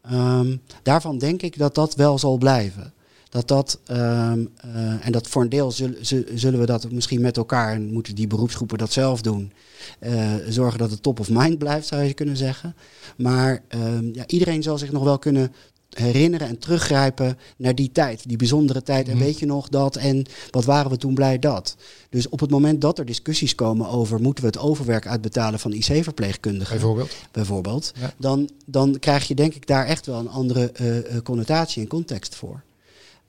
ehm, 0.01 0.57
daarvan 0.83 1.17
denk 1.17 1.41
ik 1.41 1.57
dat 1.57 1.75
dat 1.75 1.95
wel 1.95 2.19
zal 2.19 2.37
blijven. 2.37 2.93
Dat 3.29 3.47
dat, 3.47 3.79
ehm, 3.85 4.45
eh, 4.55 5.05
en 5.05 5.11
dat 5.11 5.27
voor 5.27 5.41
een 5.41 5.49
deel 5.49 5.71
zullen, 5.71 6.05
zu- 6.05 6.25
zullen 6.35 6.59
we 6.59 6.65
dat 6.65 6.91
misschien 6.91 7.21
met 7.21 7.37
elkaar, 7.37 7.73
en 7.73 7.93
moeten 7.93 8.15
die 8.15 8.27
beroepsgroepen 8.27 8.77
dat 8.77 8.91
zelf 8.91 9.21
doen, 9.21 9.51
eh, 9.99 10.33
zorgen 10.47 10.79
dat 10.79 10.91
het 10.91 11.03
top 11.03 11.19
of 11.19 11.29
mind 11.29 11.57
blijft, 11.57 11.87
zou 11.87 12.03
je 12.03 12.13
kunnen 12.13 12.37
zeggen. 12.37 12.75
Maar 13.17 13.61
ehm, 13.67 14.09
ja, 14.13 14.27
iedereen 14.27 14.63
zal 14.63 14.77
zich 14.77 14.91
nog 14.91 15.03
wel 15.03 15.19
kunnen 15.19 15.53
herinneren 15.89 16.47
en 16.47 16.59
teruggrijpen 16.59 17.37
naar 17.57 17.75
die 17.75 17.91
tijd, 17.91 18.27
die 18.27 18.37
bijzondere 18.37 18.83
tijd. 18.83 19.07
En 19.07 19.15
Mhm. 19.15 19.23
weet 19.23 19.39
je 19.39 19.45
nog 19.45 19.69
dat 19.69 19.95
en 19.95 20.25
wat 20.51 20.65
waren 20.65 20.91
we 20.91 20.97
toen 20.97 21.13
blij 21.13 21.39
dat. 21.39 21.75
Dus 22.09 22.29
op 22.29 22.39
het 22.39 22.49
moment 22.49 22.81
dat 22.81 22.99
er 22.99 23.05
discussies 23.05 23.55
komen 23.55 23.87
over 23.89 24.21
moeten 24.21 24.43
we 24.43 24.49
het 24.49 24.59
overwerk 24.59 25.07
uitbetalen 25.07 25.59
van 25.59 25.73
IC-verpleegkundigen, 25.73 26.73
Bijvoorbeeld. 26.77 27.15
bijvoorbeeld, 27.31 27.91
Ja. 27.99 28.13
dan, 28.17 28.49
dan 28.65 28.99
krijg 28.99 29.27
je 29.27 29.35
denk 29.35 29.53
ik 29.55 29.67
daar 29.67 29.85
echt 29.85 30.05
wel 30.05 30.19
een 30.19 30.29
andere 30.29 30.71
eh, 30.71 30.97
eh, 31.15 31.23
connotatie 31.23 31.81
en 31.81 31.87
context 31.87 32.35
voor. 32.35 32.61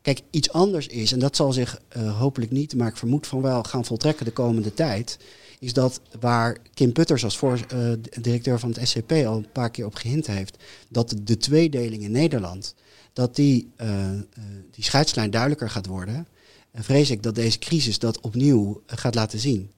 Kijk, 0.03 0.21
iets 0.31 0.53
anders 0.53 0.87
is, 0.87 1.13
en 1.13 1.19
dat 1.19 1.37
zal 1.37 1.53
zich 1.53 1.81
eh, 1.89 2.19
hopelijk 2.19 2.51
niet, 2.51 2.75
maar 2.75 2.89
ik 2.89 2.97
vermoed 2.97 3.27
van 3.27 3.43
wel 3.43 3.63
gaan 3.63 3.85
voltrekken 3.85 4.25
de 4.25 4.31
komende 4.33 4.75
tijd, 4.75 5.19
is 5.61 5.73
dat 5.73 6.01
waar 6.21 6.57
Kim 6.75 6.93
Putters 6.93 7.25
als 7.25 7.39
voor, 7.39 7.61
eh, 7.69 7.93
directeur 8.21 8.59
van 8.59 8.73
het 8.73 8.89
SCP 8.89 9.13
al 9.13 9.37
een 9.37 9.53
paar 9.53 9.71
keer 9.71 9.87
op 9.87 9.95
gehint 9.95 10.27
heeft, 10.27 10.57
dat 10.89 11.15
de 11.23 11.37
tweedeling 11.37 12.03
in 12.03 12.11
Nederland, 12.11 12.75
dat 13.13 13.37
die, 13.37 13.71
eh, 13.77 14.13
eh, 14.13 14.21
die 14.71 14.85
scheidslijn 14.85 15.31
duidelijker 15.31 15.71
gaat 15.71 15.87
worden. 15.87 16.27
En 16.71 16.85
vrees 16.85 17.11
ik 17.11 17.23
dat 17.23 17.35
deze 17.35 17.59
crisis 17.59 17.99
dat 17.99 18.21
opnieuw 18.21 18.83
gaat 18.87 19.15
laten 19.15 19.39
zien. 19.39 19.71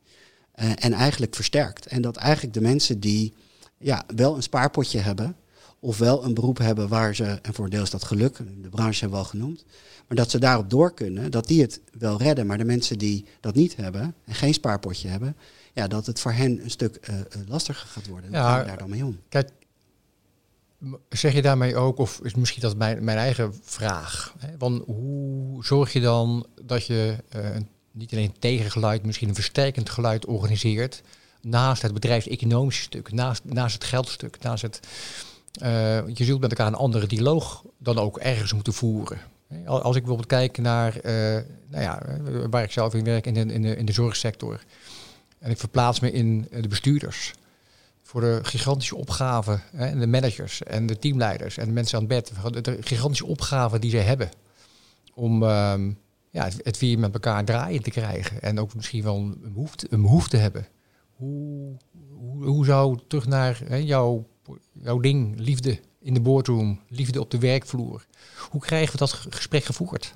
En 0.53 0.93
eigenlijk 0.93 1.35
versterkt. 1.35 1.87
En 1.87 2.03
dat 2.03 2.17
eigenlijk 2.17 2.55
de 2.55 2.61
mensen 2.61 3.01
die 3.01 3.33
ja, 3.79 4.05
wel 4.17 4.37
een 4.37 4.43
spaarpotje 4.43 4.99
hebben, 4.99 5.37
of 5.83 5.99
wel 5.99 6.25
een 6.25 6.35
beroep 6.35 6.59
hebben 6.59 6.89
waar 6.89 7.15
ze, 7.15 7.25
en 7.25 7.55
voor 7.55 7.73
is 7.73 7.91
dat 7.91 8.05
geluk, 8.05 8.37
de 8.37 8.69
branche 8.69 9.01
hebben 9.01 9.19
we 9.19 9.25
al 9.25 9.31
genoemd, 9.31 9.65
maar 10.09 10.17
dat 10.17 10.31
ze 10.31 10.39
daarop 10.39 10.71
door 10.71 10.95
kunnen, 10.95 11.31
dat 11.31 11.47
die 11.47 11.61
het 11.62 11.81
wel 11.99 12.19
redden. 12.19 12.47
Maar 12.47 12.59
de 12.59 12.65
mensen 12.65 12.99
die 12.99 13.25
dat 13.41 13.55
niet 13.55 13.77
hebben 13.77 14.15
en 14.25 14.35
geen 14.35 14.55
spaarpotje 14.55 15.09
hebben, 15.09 15.37
ja, 15.73 15.87
dat 15.87 16.07
het 16.07 16.21
voor 16.21 16.33
hen 16.33 16.62
een 16.62 16.71
stuk 16.71 16.97
eh, 16.97 17.21
eh, 17.21 17.25
lastiger 17.47 17.87
gaat 17.89 18.07
worden. 18.07 18.35
En 18.35 18.41
Ja, 18.41 18.65
daar 18.65 18.79
dan 18.79 18.91
mee 18.91 19.05
om? 19.05 19.21
Kijk, 19.29 19.51
zeg 21.09 21.33
je 21.35 21.43
daarmee 21.43 21.77
ook, 21.77 21.99
of 21.99 22.21
is 22.23 22.35
misschien 22.35 22.62
dat 22.62 22.77
mijn, 22.77 23.05
mijn 23.05 23.19
eigen 23.19 23.55
vraag, 23.62 24.35
hè, 24.39 24.49
van 24.59 24.83
hoe 24.87 25.65
zorg 25.65 25.93
je 25.93 26.01
dan 26.01 26.47
dat 26.62 26.87
je 26.87 27.17
eh, 27.29 27.51
niet 27.93 28.12
alleen 28.12 28.25
een 28.25 28.39
tegengeluid, 28.39 29.05
misschien 29.05 29.29
een 29.29 29.35
versterkend 29.35 29.91
geluid 29.91 30.27
organiseert, 30.27 31.03
naast 31.41 31.83
het 31.83 31.95
bedrijfseconomische 31.95 32.83
stuk, 32.83 33.12
naast, 33.12 33.45
naast 33.45 33.75
het 33.75 33.85
geldstuk, 33.85 34.43
naast 34.43 34.62
het... 34.62 34.81
eh, 35.53 36.09
je 36.09 36.25
zult 36.25 36.41
met 36.41 36.51
elkaar 36.51 36.67
een 36.67 36.75
andere 36.75 37.07
dialoog 37.07 37.65
dan 37.79 37.99
ook 37.99 38.19
ergens 38.19 38.53
moeten 38.53 38.73
voeren. 38.73 39.19
Als 39.67 39.97
ik 39.97 40.03
bijvoorbeeld 40.03 40.27
kijk 40.27 40.59
naar, 40.59 40.97
eh, 40.97 41.13
nou 41.69 41.83
ja, 41.83 42.03
eh, 42.03 42.17
waar 42.51 42.63
ik 42.63 42.71
zelf 42.71 42.95
in 42.95 43.05
werk, 43.05 43.27
in 43.27 43.35
de, 43.35 43.41
in 43.41 43.63
de, 43.63 43.77
in 43.77 43.85
de 43.85 43.93
zorgsector, 43.93 44.65
en 45.39 45.51
ik 45.51 45.59
verplaats 45.59 46.01
me 46.01 46.13
in 46.13 46.49
de 46.51 46.69
bestuurders, 46.69 47.33
voor 48.03 48.21
de 48.21 48.39
gigantische 48.43 48.97
opgaven 48.97 49.63
hè, 49.73 49.87
en 49.87 50.01
de 50.01 50.07
managers 50.07 50.63
en 50.63 50.87
de 50.87 50.99
teamleiders 50.99 51.57
en 51.57 51.67
de 51.67 51.73
mensen 51.73 51.99
aan 51.99 52.05
het 52.05 52.33
bed. 52.43 52.65
De, 52.65 52.77
gigantische 52.81 53.27
opgaven 53.27 53.81
die 53.81 53.91
ze 53.91 53.97
hebben 53.97 54.31
om 55.15 55.43
ehm, 55.43 55.93
ja, 56.31 56.45
het, 56.45 56.61
het 56.63 56.99
met 56.99 57.15
elkaar 57.15 57.45
draaien 57.45 57.83
te 57.83 57.91
krijgen. 57.91 58.43
En 58.43 58.61
ook 58.61 58.75
misschien 58.75 59.03
wel 59.03 59.17
een 59.17 59.53
behoefte, 59.53 59.87
een 59.91 60.03
behoefte 60.03 60.37
hebben. 60.37 60.67
Hoe, 61.13 61.77
hoe, 62.11 62.45
hoe 62.45 62.65
zou 62.65 62.99
terug 63.07 63.27
naar 63.27 63.61
hè, 63.65 63.77
jouw, 63.77 64.27
jouw 64.73 64.99
ding, 65.01 65.39
liefde 65.39 65.81
in 66.01 66.15
de 66.15 66.21
boardroom, 66.21 66.81
liefde 66.89 67.21
op 67.21 67.31
de 67.31 67.39
werkvloer. 67.39 68.07
Hoe 68.51 68.61
krijgen 68.61 68.93
we 68.93 68.99
dat 68.99 69.13
ge- 69.13 69.33
gesprek 69.33 69.65
gevoerd? 69.65 70.15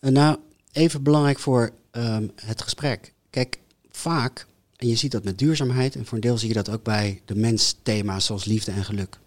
En 0.00 0.12
nou, 0.12 0.38
even 0.72 1.02
belangrijk 1.02 1.38
voor 1.38 1.70
ehm, 1.90 2.28
het 2.34 2.62
gesprek. 2.62 3.14
Kijk, 3.30 3.58
vaak, 3.90 4.46
en 4.76 4.88
je 4.88 4.96
ziet 4.96 5.10
dat 5.12 5.24
met 5.24 5.38
duurzaamheid, 5.38 5.96
en 5.96 6.04
voor 6.06 6.14
een 6.14 6.20
deel 6.20 6.38
zie 6.38 6.48
je 6.48 6.54
dat 6.54 6.68
ook 6.68 6.82
bij 6.82 7.22
de 7.24 7.34
mensthema's 7.34 8.24
zoals 8.24 8.44
liefde 8.44 8.70
en 8.72 8.84
geluk, 8.84 9.18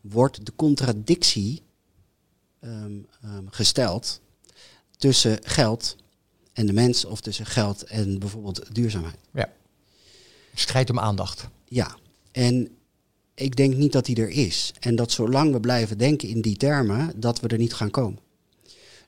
wordt 0.00 0.46
de 0.46 0.52
contradictie 0.56 1.62
ehm, 2.60 2.92
ehm, 3.22 3.44
gesteld 3.50 4.20
tussen 4.96 5.38
geld 5.42 5.96
en 6.52 6.66
de 6.66 6.72
mens, 6.72 7.04
of 7.04 7.20
tussen 7.20 7.46
geld 7.46 7.82
en 7.82 8.18
bijvoorbeeld 8.18 8.74
duurzaamheid. 8.74 9.16
Strijd 10.54 10.90
om 10.90 10.98
aandacht. 10.98 11.48
Ja, 11.64 11.96
en 12.32 12.75
ik 13.36 13.56
denk 13.56 13.74
niet 13.74 13.92
dat 13.92 14.04
die 14.04 14.16
er 14.16 14.28
is. 14.28 14.72
En 14.80 14.96
dat 14.96 15.12
zolang 15.12 15.52
we 15.52 15.60
blijven 15.60 15.98
denken 15.98 16.28
in 16.28 16.40
die 16.40 16.56
termen, 16.56 17.20
dat 17.20 17.40
we 17.40 17.48
er 17.48 17.58
niet 17.58 17.74
gaan 17.74 17.90
komen. 17.90 18.18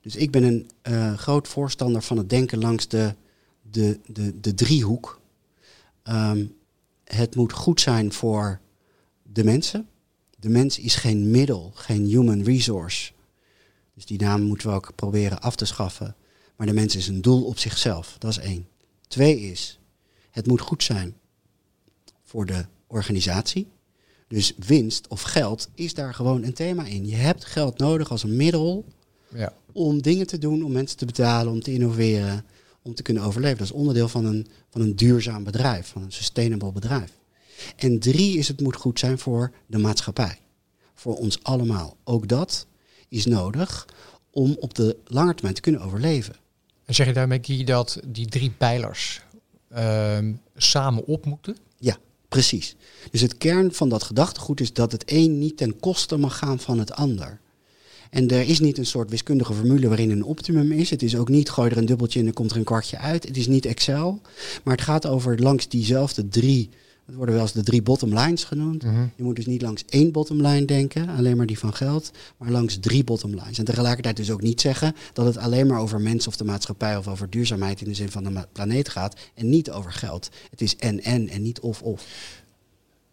Dus 0.00 0.16
ik 0.16 0.30
ben 0.30 0.42
een 0.42 0.70
eh, 0.82 1.14
groot 1.14 1.48
voorstander 1.48 2.02
van 2.02 2.16
het 2.16 2.30
denken 2.30 2.58
langs 2.58 2.88
de, 2.88 3.14
de, 3.70 4.00
de, 4.06 4.40
de 4.40 4.54
driehoek. 4.54 5.20
Ehm, 6.02 6.46
het 7.04 7.34
moet 7.34 7.52
goed 7.52 7.80
zijn 7.80 8.12
voor 8.12 8.60
de 9.22 9.44
mensen. 9.44 9.88
De 10.38 10.48
mens 10.48 10.78
is 10.78 10.94
geen 10.94 11.30
middel, 11.30 11.72
geen 11.74 12.04
human 12.04 12.42
resource. 12.42 13.12
Dus 13.94 14.06
die 14.06 14.18
naam 14.18 14.42
moeten 14.42 14.68
we 14.68 14.74
ook 14.74 14.94
proberen 14.94 15.40
af 15.40 15.56
te 15.56 15.64
schaffen. 15.64 16.16
Maar 16.56 16.66
de 16.66 16.72
mens 16.72 16.96
is 16.96 17.08
een 17.08 17.22
doel 17.22 17.44
op 17.44 17.58
zichzelf. 17.58 18.16
Dat 18.18 18.30
is 18.30 18.38
één. 18.38 18.68
Twee 19.08 19.40
is, 19.40 19.78
het 20.30 20.46
moet 20.46 20.60
goed 20.60 20.82
zijn 20.82 21.16
voor 22.24 22.46
de 22.46 22.64
organisatie. 22.86 23.68
Dus 24.28 24.52
winst 24.66 25.08
of 25.08 25.22
geld 25.22 25.68
is 25.74 25.94
daar 25.94 26.14
gewoon 26.14 26.42
een 26.42 26.52
thema 26.54 26.84
in. 26.84 27.06
Je 27.06 27.14
hebt 27.14 27.44
geld 27.44 27.78
nodig 27.78 28.10
als 28.10 28.22
een 28.22 28.36
middel 28.36 28.84
Ja. 29.34 29.52
om 29.72 30.02
dingen 30.02 30.26
te 30.26 30.38
doen, 30.38 30.62
om 30.64 30.72
mensen 30.72 30.96
te 30.98 31.04
betalen, 31.06 31.52
om 31.52 31.60
te 31.62 31.72
innoveren, 31.72 32.44
om 32.82 32.94
te 32.94 33.02
kunnen 33.02 33.22
overleven. 33.22 33.58
Dat 33.58 33.66
is 33.66 33.72
onderdeel 33.72 34.08
van 34.08 34.24
een, 34.24 34.46
van 34.70 34.80
een 34.80 34.96
duurzaam 34.96 35.44
bedrijf, 35.44 35.86
van 35.86 36.02
een 36.02 36.12
sustainable 36.12 36.72
bedrijf. 36.72 37.12
En 37.76 37.98
drie 37.98 38.38
is 38.38 38.48
het 38.48 38.60
moet 38.60 38.76
goed 38.76 38.98
zijn 38.98 39.18
voor 39.18 39.52
de 39.66 39.78
maatschappij. 39.78 40.38
Voor 40.94 41.16
ons 41.16 41.42
allemaal. 41.42 41.96
Ook 42.04 42.28
dat 42.28 42.66
is 43.08 43.26
nodig 43.26 43.86
om 44.30 44.56
op 44.60 44.74
de 44.74 44.96
lange 45.04 45.32
termijn 45.34 45.54
te 45.54 45.60
kunnen 45.60 45.80
overleven. 45.80 46.34
En 46.84 46.94
zeg 46.94 47.06
je 47.06 47.12
daarmee, 47.12 47.38
Guy, 47.42 47.64
dat 47.64 48.00
die 48.06 48.26
drie 48.26 48.50
pijlers 48.50 49.20
ehm, 49.68 50.32
samen 50.56 51.04
op 51.06 51.24
moeten? 51.24 51.56
Precies. 52.28 52.76
Dus 53.10 53.20
het 53.20 53.38
kern 53.38 53.72
van 53.72 53.88
dat 53.88 54.02
gedachtegoed 54.02 54.60
is 54.60 54.72
dat 54.72 54.92
het 54.92 55.02
een 55.06 55.38
niet 55.38 55.56
ten 55.56 55.80
koste 55.80 56.16
mag 56.16 56.38
gaan 56.38 56.58
van 56.58 56.78
het 56.78 56.92
ander. 56.92 57.40
En 58.10 58.28
er 58.28 58.48
is 58.48 58.60
niet 58.60 58.78
een 58.78 58.86
soort 58.86 59.10
wiskundige 59.10 59.52
formule 59.52 59.88
waarin 59.88 60.10
een 60.10 60.24
optimum 60.24 60.72
is. 60.72 60.90
Het 60.90 61.02
is 61.02 61.16
ook 61.16 61.28
niet 61.28 61.50
gooi 61.50 61.70
er 61.70 61.76
een 61.76 61.86
dubbeltje 61.86 62.20
en 62.20 62.32
komt 62.32 62.50
er 62.50 62.56
een 62.56 62.64
kwartje 62.64 62.98
uit. 62.98 63.26
Het 63.26 63.36
is 63.36 63.46
niet 63.46 63.66
Excel. 63.66 64.20
Maar 64.64 64.74
het 64.74 64.84
gaat 64.84 65.06
over 65.06 65.40
langs 65.42 65.68
diezelfde 65.68 66.28
drie, 66.28 66.70
het 67.08 67.16
worden 67.16 67.34
wel 67.34 67.44
eens 67.44 67.52
de 67.52 67.62
drie 67.62 67.82
bottom 67.82 68.18
lines 68.18 68.44
genoemd. 68.44 68.82
Je 69.16 69.22
moet 69.22 69.36
dus 69.36 69.46
niet 69.46 69.62
langs 69.62 69.84
één 69.84 70.12
bottom 70.12 70.40
line 70.42 70.64
denken, 70.64 71.08
alleen 71.08 71.36
maar 71.36 71.46
die 71.46 71.58
van 71.58 71.74
geld, 71.74 72.10
maar 72.36 72.50
langs 72.50 72.78
drie 72.80 73.04
bottom 73.04 73.30
lines. 73.30 73.58
En 73.58 73.64
tegelijkertijd 73.64 74.16
dus 74.16 74.30
ook 74.30 74.42
niet 74.42 74.60
zeggen 74.60 74.94
dat 75.12 75.26
het 75.26 75.36
alleen 75.36 75.66
maar 75.66 75.80
over 75.80 76.00
mensen 76.00 76.30
of 76.30 76.36
de 76.36 76.44
maatschappij 76.44 76.96
of 76.96 77.08
over 77.08 77.30
duurzaamheid 77.30 77.80
in 77.80 77.88
de 77.88 77.94
zin 77.94 78.10
van 78.10 78.24
de 78.24 78.46
planeet 78.52 78.88
gaat 78.88 79.20
en 79.34 79.48
niet 79.48 79.70
over 79.70 79.92
geld. 79.92 80.28
Het 80.50 80.60
is 80.60 80.76
en 80.76 81.02
en 81.02 81.28
en 81.28 81.42
niet 81.42 81.60
of 81.60 81.82
of. 81.82 82.06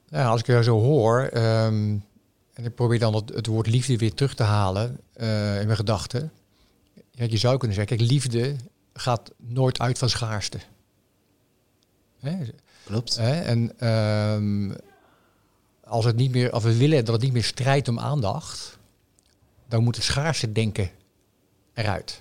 Ja, 0.09 0.27
als 0.27 0.39
ik 0.39 0.47
jou 0.47 0.63
zo 0.63 0.79
hoor, 0.79 1.21
ehm, 1.21 1.97
en 2.53 2.65
ik 2.65 2.75
probeer 2.75 2.99
dan 2.99 3.15
het, 3.15 3.29
het 3.29 3.47
woord 3.47 3.67
liefde 3.67 3.97
weer 3.97 4.13
terug 4.13 4.35
te 4.35 4.43
halen 4.43 4.99
eh, 5.13 5.59
in 5.59 5.65
mijn 5.65 5.77
gedachten. 5.77 6.31
Ja, 7.11 7.25
je 7.29 7.37
zou 7.37 7.57
kunnen 7.57 7.77
zeggen, 7.77 7.97
kijk, 7.97 8.09
liefde 8.09 8.55
gaat 8.93 9.31
nooit 9.37 9.79
uit 9.79 9.97
van 9.97 10.09
schaarste. 10.09 10.57
Hè? 12.19 12.37
Klopt. 12.86 13.15
Hè? 13.15 13.42
En 13.42 13.80
ehm, 13.80 14.75
als, 15.84 16.06
het 16.06 16.15
niet 16.15 16.32
meer, 16.32 16.51
als 16.51 16.63
we 16.63 16.77
willen 16.77 17.06
dat 17.06 17.13
het 17.13 17.24
niet 17.24 17.34
meer 17.34 17.44
strijdt 17.44 17.88
om 17.88 18.00
aandacht, 18.00 18.77
dan 19.68 19.84
moet 19.84 19.96
het 19.96 20.06
schaarste 20.06 20.51
denken 20.51 20.89
eruit. 21.74 22.18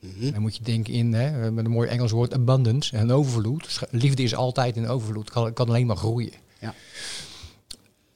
Mhm. 0.00 0.32
Dan 0.32 0.40
moet 0.40 0.56
je 0.56 0.62
denken 0.62 0.92
in, 0.92 1.12
hè, 1.12 1.50
met 1.50 1.64
een 1.64 1.70
mooi 1.70 1.88
Engels 1.88 2.10
woord, 2.10 2.34
abundance 2.34 2.96
en 2.96 3.10
overvloed. 3.10 3.80
Liefde 3.90 4.22
is 4.22 4.34
altijd 4.34 4.76
in 4.76 4.88
overvloed, 4.88 5.30
kan, 5.30 5.52
kan 5.52 5.68
alleen 5.68 5.86
maar 5.86 5.96
groeien. 5.96 6.32
Ja. 6.60 6.74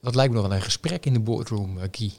Dat 0.01 0.15
lijkt 0.15 0.33
me 0.33 0.39
nog 0.39 0.49
wel 0.49 0.57
een 0.57 0.63
gesprek 0.63 1.07
in 1.07 1.13
de 1.13 1.21
boardroom, 1.21 1.79
eh, 1.79 1.89
Guy. 1.91 2.13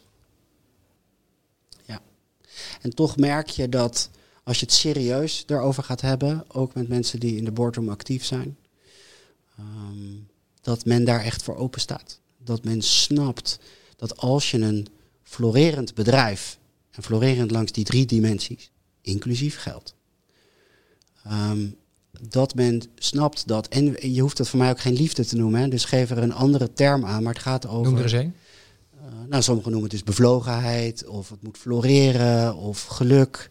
En 2.82 2.96
toch 2.96 3.18
merk 3.18 3.50
je 3.50 3.70
dat 3.70 4.10
als 4.44 4.60
je 4.60 4.66
het 4.66 4.74
serieus 4.74 5.44
erover 5.48 5.84
gaat 5.84 6.02
hebben, 6.02 6.44
ook 6.48 6.74
met 6.74 6.88
mensen 6.88 7.20
die 7.20 7.36
in 7.36 7.46
de 7.46 7.52
boardroom 7.52 7.90
actief 7.90 8.26
zijn, 8.26 8.58
ehm, 9.62 10.20
dat 10.62 10.86
men 10.86 11.04
daar 11.04 11.24
echt 11.24 11.44
voor 11.44 11.56
open 11.56 11.82
staat. 11.82 12.20
Dat 12.38 12.64
men 12.64 12.82
snapt 12.82 13.60
dat 13.96 14.18
als 14.18 14.52
je 14.52 14.58
een 14.58 14.88
florerend 15.24 15.94
bedrijf, 15.94 16.60
en 16.92 17.04
florerend 17.04 17.52
langs 17.52 17.72
die 17.72 17.84
drie 17.84 18.06
dimensies, 18.06 18.72
inclusief 19.02 19.58
geld, 19.58 19.96
ehm, 21.24 21.68
dat 22.30 22.56
men 22.56 22.82
snapt 22.96 23.48
dat, 23.48 23.68
en 23.68 24.12
je 24.14 24.22
hoeft 24.22 24.38
het 24.38 24.50
voor 24.50 24.60
mij 24.60 24.70
ook 24.70 24.80
geen 24.80 24.94
liefde 24.94 25.26
te 25.26 25.36
noemen, 25.36 25.62
hè, 25.62 25.68
dus 25.68 25.86
geef 25.86 26.10
er 26.10 26.18
een 26.18 26.34
andere 26.34 26.74
term 26.74 27.06
aan, 27.06 27.24
maar 27.24 27.34
het 27.34 27.42
gaat 27.42 27.68
over... 27.68 27.92
Noem 27.92 27.98
er 27.98 28.04
eens 28.04 28.12
een. 28.12 28.34
Uh, 28.96 29.08
nou, 29.30 29.44
sommigen 29.44 29.72
noemen 29.72 29.90
het 29.90 30.00
dus 30.00 30.16
bevlogenheid, 30.16 31.08
of 31.08 31.30
het 31.30 31.42
moet 31.44 31.58
floreren, 31.58 32.56
of 32.56 32.84
geluk. 32.84 33.50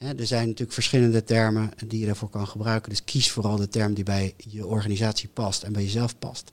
Er 0.00 0.26
zijn 0.26 0.46
natuurlijk 0.46 0.72
verschillende 0.72 1.24
termen 1.24 1.70
die 1.86 2.00
je 2.00 2.06
daarvoor 2.06 2.28
kan 2.28 2.46
gebruiken. 2.46 2.90
Dus 2.90 3.04
kies 3.04 3.30
vooral 3.30 3.56
de 3.56 3.68
term 3.68 3.94
die 3.94 4.04
bij 4.04 4.34
je 4.36 4.66
organisatie 4.66 5.28
past 5.28 5.62
en 5.62 5.72
bij 5.72 5.82
jezelf 5.82 6.18
past. 6.18 6.50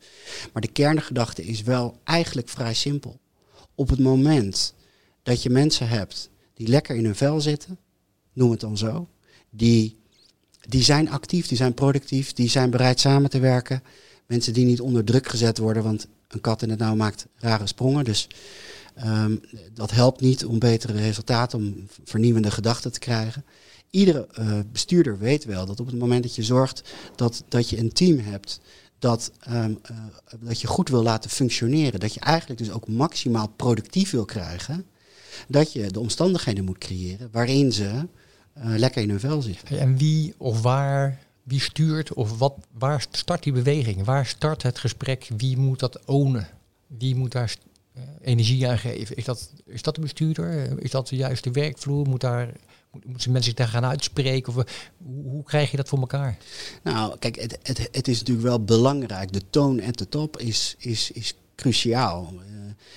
Maar 0.54 0.62
de 0.62 0.72
kerngedachte 0.72 1.46
is 1.46 1.62
wel 1.62 2.00
eigenlijk 2.04 2.50
vrij 2.50 2.74
simpel. 2.74 3.20
Op 3.76 3.90
het 3.90 4.00
moment 4.00 4.74
dat 5.24 5.44
je 5.44 5.50
mensen 5.50 5.88
hebt 5.88 6.30
die 6.54 6.68
lekker 6.68 6.96
in 6.96 7.06
hun 7.06 7.16
vel 7.16 7.42
zitten, 7.42 7.78
noem 8.34 8.52
het 8.52 8.60
dan 8.60 8.78
zo, 8.78 9.08
die, 9.50 10.00
die 10.62 10.84
zijn 10.84 11.10
actief, 11.10 11.48
die 11.48 11.58
zijn 11.58 11.74
productief, 11.74 12.34
die 12.34 12.50
zijn 12.50 12.70
bereid 12.70 13.00
samen 13.00 13.30
te 13.30 13.40
werken. 13.40 13.84
Mensen 14.26 14.54
die 14.54 14.66
niet 14.66 14.82
onder 14.82 15.04
druk 15.04 15.28
gezet 15.28 15.58
worden, 15.58 15.84
want 15.84 16.08
een 16.28 16.42
kat 16.42 16.62
in 16.62 16.70
het 16.70 16.80
nauw 16.80 16.96
maakt 16.96 17.28
rare 17.36 17.68
sprongen. 17.68 18.04
Dus 18.04 18.28
ehm, 18.98 19.36
dat 19.74 19.92
helpt 19.92 20.22
niet 20.22 20.46
om 20.46 20.60
betere 20.60 20.94
resultaten, 20.94 21.60
om 21.60 21.88
vernieuwende 22.04 22.52
gedachten 22.52 22.92
te 22.92 23.00
krijgen. 23.00 23.46
Iedere 23.90 24.28
eh, 24.32 24.60
bestuurder 24.72 25.20
weet 25.20 25.46
wel 25.46 25.66
dat 25.66 25.80
op 25.80 25.86
het 25.86 26.00
moment 26.00 26.24
dat 26.24 26.36
je 26.36 26.44
zorgt 26.44 26.84
dat, 27.16 27.44
dat 27.48 27.70
je 27.70 27.78
een 27.78 27.94
team 27.94 28.20
hebt 28.20 28.60
dat, 29.00 29.32
ehm, 29.40 29.74
eh, 29.84 29.98
dat 30.40 30.62
je 30.62 30.68
goed 30.68 30.90
wil 30.90 31.04
laten 31.04 31.30
functioneren, 31.30 32.00
dat 32.00 32.14
je 32.14 32.20
eigenlijk 32.20 32.60
dus 32.60 32.72
ook 32.72 32.88
maximaal 32.88 33.48
productief 33.56 34.12
wil 34.12 34.26
krijgen, 34.26 34.86
dat 35.48 35.74
je 35.74 35.92
de 35.92 36.00
omstandigheden 36.00 36.66
moet 36.66 36.78
creëren 36.78 37.30
waarin 37.32 37.72
ze 37.72 38.08
eh, 38.54 38.74
lekker 38.78 39.02
in 39.02 39.10
hun 39.10 39.20
vel 39.20 39.42
zitten. 39.42 39.80
En 39.80 39.98
wie 39.98 40.34
of 40.38 40.62
waar, 40.62 41.20
wie 41.44 41.60
stuurt 41.60 42.14
of 42.14 42.38
wat, 42.38 42.54
waar 42.78 43.06
start 43.12 43.44
die 43.44 43.54
beweging? 43.54 44.04
Waar 44.04 44.26
start 44.26 44.64
het 44.64 44.80
gesprek? 44.80 45.30
Wie 45.38 45.58
moet 45.58 45.80
dat 45.80 46.06
ownen? 46.06 46.48
Wie 46.88 47.16
moet 47.16 47.32
daar 47.32 47.56
energie 48.22 48.68
aan 48.68 48.78
geven? 48.78 49.16
Is 49.16 49.26
dat, 49.26 49.52
is 49.66 49.82
dat 49.82 49.96
de 49.96 50.02
bestuurder? 50.02 50.66
Eh, 50.66 50.78
Is 50.78 50.92
dat 50.92 51.08
de 51.08 51.52
werkvloer? 51.52 52.08
Moet 52.08 52.22
daar, 52.22 52.54
moet, 52.92 53.06
moeten 53.06 53.32
mensen 53.32 53.52
zich 53.52 53.60
daar 53.60 53.68
gaan 53.68 53.86
uitspreken? 53.86 54.54
Of, 54.54 54.64
eh, 54.64 54.74
hoe, 55.24 55.44
krijg 55.44 55.72
je 55.72 55.78
dat 55.78 55.88
voor 55.88 56.00
elkaar? 56.00 56.38
Nou, 56.84 57.18
kijk, 57.20 57.36
het, 57.36 57.58
het, 57.62 57.90
het 57.92 58.08
is 58.08 58.20
natuurlijk 58.20 58.48
wel 58.48 58.64
belangrijk. 58.64 59.34
De 59.34 59.42
toon 59.50 59.82
at 59.82 59.98
de 59.98 60.10
top 60.10 60.38
is, 60.38 60.76
is, 60.78 61.12
is 61.12 61.36
cruciaal. 61.56 62.34
Eh, 62.40 62.56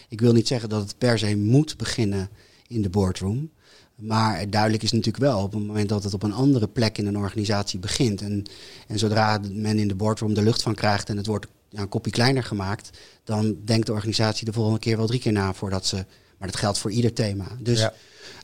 ik 0.09 0.21
wil 0.21 0.33
niet 0.33 0.49
zeggen 0.49 0.69
dat 0.69 0.83
het 0.83 0.99
per 0.99 1.19
se 1.19 1.37
moet 1.37 1.77
beginnen 1.77 2.29
in 2.67 2.83
de 2.83 2.91
boardroom. 2.91 3.51
Maar 3.95 4.51
duidelijk 4.51 4.83
is 4.83 4.93
natuurlijk 4.93 5.25
wel 5.25 5.43
op 5.43 5.53
het 5.53 5.67
moment 5.67 5.89
dat 5.89 6.05
het 6.05 6.15
op 6.15 6.23
een 6.23 6.33
andere 6.33 6.69
plek 6.69 6.99
in 6.99 7.07
een 7.07 7.19
organisatie 7.19 7.79
begint. 7.79 8.21
En, 8.21 8.43
en 8.87 8.99
zodra 8.99 9.41
men 9.51 9.79
in 9.79 9.89
de 9.89 9.95
boardroom 9.95 10.35
de 10.35 10.43
lucht 10.43 10.63
van 10.63 10.75
krijgt 10.75 11.09
en 11.09 11.17
het 11.17 11.27
wordt 11.27 11.47
ja, 11.71 11.81
een 11.81 11.89
kopje 11.89 12.11
kleiner 12.11 12.43
gemaakt, 12.43 12.91
dan 13.25 13.57
denkt 13.65 13.87
de 13.87 13.93
organisatie 13.93 14.45
de 14.45 14.53
volgende 14.53 14.79
keer 14.79 14.97
wel 14.97 15.07
drie 15.07 15.21
keer 15.21 15.33
na 15.33 15.53
voordat 15.55 15.87
ze. 15.87 15.97
Maar 16.39 16.49
dat 16.49 16.57
geldt 16.61 16.79
voor 16.79 16.91
ieder 16.91 17.13
thema. 17.13 17.47
Dus 17.59 17.79
Ja. 17.81 17.93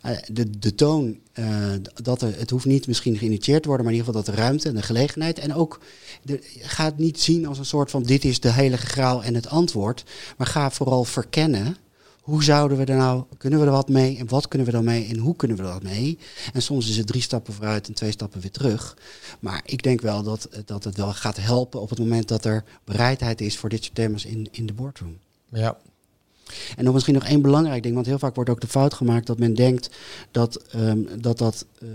eh, 0.02 0.16
de, 0.32 0.58
de 0.58 0.74
toon, 0.74 1.18
eh, 1.32 1.72
dat 2.02 2.22
er, 2.22 2.38
het 2.38 2.50
hoeft 2.50 2.64
niet 2.64 2.86
misschien 2.86 3.16
geïnitieerd 3.18 3.62
te 3.62 3.68
worden, 3.68 3.86
maar 3.86 3.94
in 3.94 4.00
ieder 4.00 4.14
geval 4.14 4.26
dat 4.26 4.34
de 4.36 4.42
ruimte 4.42 4.68
en 4.68 4.74
de 4.74 4.82
gelegenheid. 4.82 5.38
En 5.38 5.54
ook, 5.54 5.80
de, 6.22 6.40
ga 6.60 6.84
het 6.84 6.98
niet 6.98 7.20
zien 7.20 7.46
als 7.46 7.58
een 7.58 7.64
soort 7.64 7.90
van 7.90 8.02
dit 8.02 8.24
is 8.24 8.40
de 8.40 8.48
heilige 8.48 8.86
graal 8.86 9.22
en 9.24 9.34
het 9.34 9.48
antwoord. 9.48 10.04
Maar 10.36 10.46
ga 10.46 10.70
vooral 10.70 11.04
verkennen. 11.04 11.76
Hoe 12.26 12.44
zouden 12.44 12.78
we 12.78 12.84
er 12.84 12.96
nou, 12.96 13.24
kunnen 13.38 13.58
we 13.58 13.64
er 13.64 13.70
wat 13.70 13.88
mee 13.88 14.18
en 14.18 14.28
wat 14.28 14.48
kunnen 14.48 14.66
we 14.66 14.72
dan 14.72 14.84
mee 14.84 15.06
en 15.08 15.18
hoe 15.18 15.36
kunnen 15.36 15.56
we 15.56 15.62
er 15.62 15.72
wat 15.72 15.82
mee? 15.82 16.18
En 16.52 16.62
soms 16.62 16.88
is 16.88 16.96
het 16.96 17.06
drie 17.06 17.22
stappen 17.22 17.54
vooruit 17.54 17.88
en 17.88 17.94
twee 17.94 18.10
stappen 18.10 18.40
weer 18.40 18.50
terug. 18.50 18.96
Maar 19.40 19.60
ik 19.64 19.82
denk 19.82 20.00
wel 20.00 20.22
dat, 20.22 20.48
dat 20.64 20.84
het 20.84 20.96
wel 20.96 21.12
gaat 21.12 21.36
helpen 21.36 21.80
op 21.80 21.90
het 21.90 21.98
moment 21.98 22.28
dat 22.28 22.44
er 22.44 22.64
bereidheid 22.84 23.40
is 23.40 23.58
voor 23.58 23.68
dit 23.68 23.82
soort 23.84 23.94
thema's 23.94 24.24
in, 24.24 24.48
in 24.50 24.66
de 24.66 24.72
boardroom. 24.72 25.18
Ja, 25.48 25.76
En 26.76 26.84
dan 26.84 26.92
misschien 26.92 27.14
nog 27.14 27.24
één 27.24 27.42
belangrijk 27.42 27.82
ding, 27.82 27.94
want 27.94 28.06
heel 28.06 28.18
vaak 28.18 28.34
wordt 28.34 28.50
ook 28.50 28.60
de 28.60 28.66
fout 28.66 28.94
gemaakt 28.94 29.26
dat 29.26 29.38
men 29.38 29.54
denkt 29.54 29.90
dat 30.30 30.56
ehm, 30.56 31.00
dat, 31.20 31.38
dat 31.38 31.66
eh, 31.78 31.88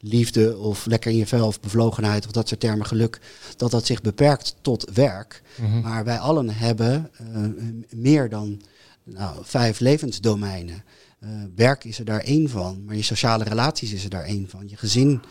liefde 0.00 0.56
of 0.58 0.86
lekker 0.86 1.10
in 1.10 1.16
je 1.16 1.26
vel 1.26 1.46
of 1.46 1.60
bevlogenheid 1.60 2.26
of 2.26 2.32
dat 2.32 2.48
soort 2.48 2.60
termen 2.60 2.86
geluk, 2.86 3.20
dat 3.56 3.70
dat 3.70 3.86
zich 3.86 4.00
beperkt 4.00 4.54
tot 4.60 4.90
werk. 4.94 5.42
Mhm. 5.60 5.80
Maar 5.80 6.04
wij 6.04 6.18
allen 6.18 6.50
hebben 6.50 7.10
eh, 7.12 7.42
meer 7.90 8.28
dan 8.28 8.62
nou, 9.04 9.38
vijf 9.42 9.80
levensdomeinen. 9.80 10.84
Eh, 11.18 11.28
werk 11.54 11.84
is 11.84 11.98
er 11.98 12.04
daar 12.04 12.20
één 12.20 12.48
van, 12.48 12.84
maar 12.84 12.96
je 12.96 13.02
sociale 13.02 13.44
relaties 13.44 13.92
is 13.92 14.04
er 14.04 14.10
daar 14.10 14.24
één 14.24 14.48
van. 14.48 14.68
Je 14.68 14.76
gezin 14.76 15.22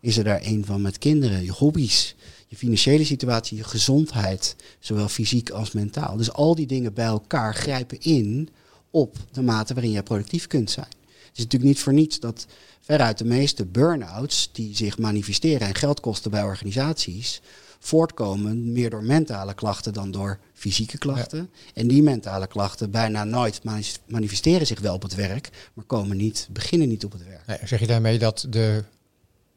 is 0.00 0.18
er 0.18 0.24
daar 0.24 0.40
één 0.40 0.64
van 0.64 0.82
met 0.82 0.98
kinderen, 0.98 1.44
je 1.44 1.52
hobby's, 1.52 2.14
je 2.46 2.56
financiële 2.56 3.04
situatie, 3.04 3.56
je 3.56 3.64
gezondheid, 3.64 4.56
zowel 4.78 5.08
fysiek 5.08 5.50
als 5.50 5.72
mentaal. 5.72 6.16
Dus 6.16 6.32
al 6.32 6.54
die 6.54 6.66
dingen 6.66 6.94
bij 6.94 7.06
elkaar 7.06 7.54
grijpen 7.54 8.00
in 8.00 8.48
op 8.90 9.16
de 9.32 9.42
mate 9.42 9.74
waarin 9.74 9.92
jij 9.92 10.02
productief 10.02 10.46
kunt 10.46 10.70
zijn. 10.70 10.86
Het 10.86 11.38
is 11.38 11.44
natuurlijk 11.44 11.72
niet 11.72 11.80
voor 11.80 11.92
niets 11.92 12.20
dat 12.20 12.46
veruit 12.80 13.18
de 13.18 13.24
meeste 13.24 13.66
burn-outs 13.66 14.50
die 14.52 14.76
zich 14.76 14.98
manifesteren 14.98 15.66
en 15.66 15.74
geld 15.74 16.00
kosten 16.00 16.30
bij 16.30 16.42
organisaties, 16.42 17.40
voortkomen 17.80 18.72
meer 18.72 18.90
door 18.90 19.04
mentale 19.04 19.54
klachten 19.54 19.92
dan 19.92 20.10
door 20.10 20.38
fysieke 20.52 20.98
klachten. 20.98 21.50
En 21.74 21.88
die 21.88 22.02
mentale 22.02 22.46
klachten 22.46 22.90
bijna 22.90 23.24
nooit 23.24 23.60
manifesteren 24.06 24.66
zich 24.66 24.80
wel 24.80 24.94
op 24.94 25.02
het 25.02 25.14
werk, 25.14 25.70
maar 25.74 25.84
komen 25.84 26.16
niet, 26.16 26.48
beginnen 26.52 26.88
niet 26.88 27.04
op 27.04 27.12
het 27.12 27.24
werk. 27.24 27.46
Nee, 27.46 27.58
zeg 27.64 27.80
je 27.80 27.86
daarmee 27.86 28.18
dat 28.18 28.46
de, 28.48 28.84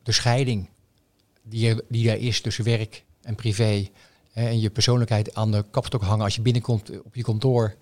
de 0.03 0.11
scheiding 0.11 0.69
die 1.41 1.69
er, 1.69 1.81
die 1.89 2.09
er 2.09 2.17
is 2.17 2.41
tussen 2.41 2.63
werk 2.63 3.03
en 3.21 3.35
privé 3.35 3.89
hè, 4.31 4.47
en 4.47 4.59
je 4.59 4.69
persoonlijkheid 4.69 5.35
aan 5.35 5.51
de 5.51 5.65
kapstok 5.71 6.01
hangen 6.01 6.23
als 6.23 6.35
je 6.35 6.41
binnenkomt 6.41 7.01
op 7.03 7.15
je 7.15 7.23
kantoor, 7.23 7.75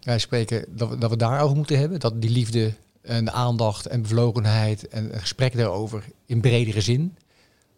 wij 0.00 0.18
spreken, 0.18 0.64
dat 0.68 0.88
we, 0.88 0.98
dat 0.98 1.10
we 1.10 1.16
daarover 1.16 1.56
moeten 1.56 1.78
hebben, 1.78 2.00
dat 2.00 2.20
die 2.20 2.30
liefde 2.30 2.74
en 3.02 3.32
aandacht 3.32 3.86
en 3.86 4.02
bevlogenheid 4.02 4.88
en 4.88 5.14
een 5.14 5.20
gesprek 5.20 5.56
daarover 5.56 6.04
in 6.26 6.40
bredere 6.40 6.80
zin 6.80 7.16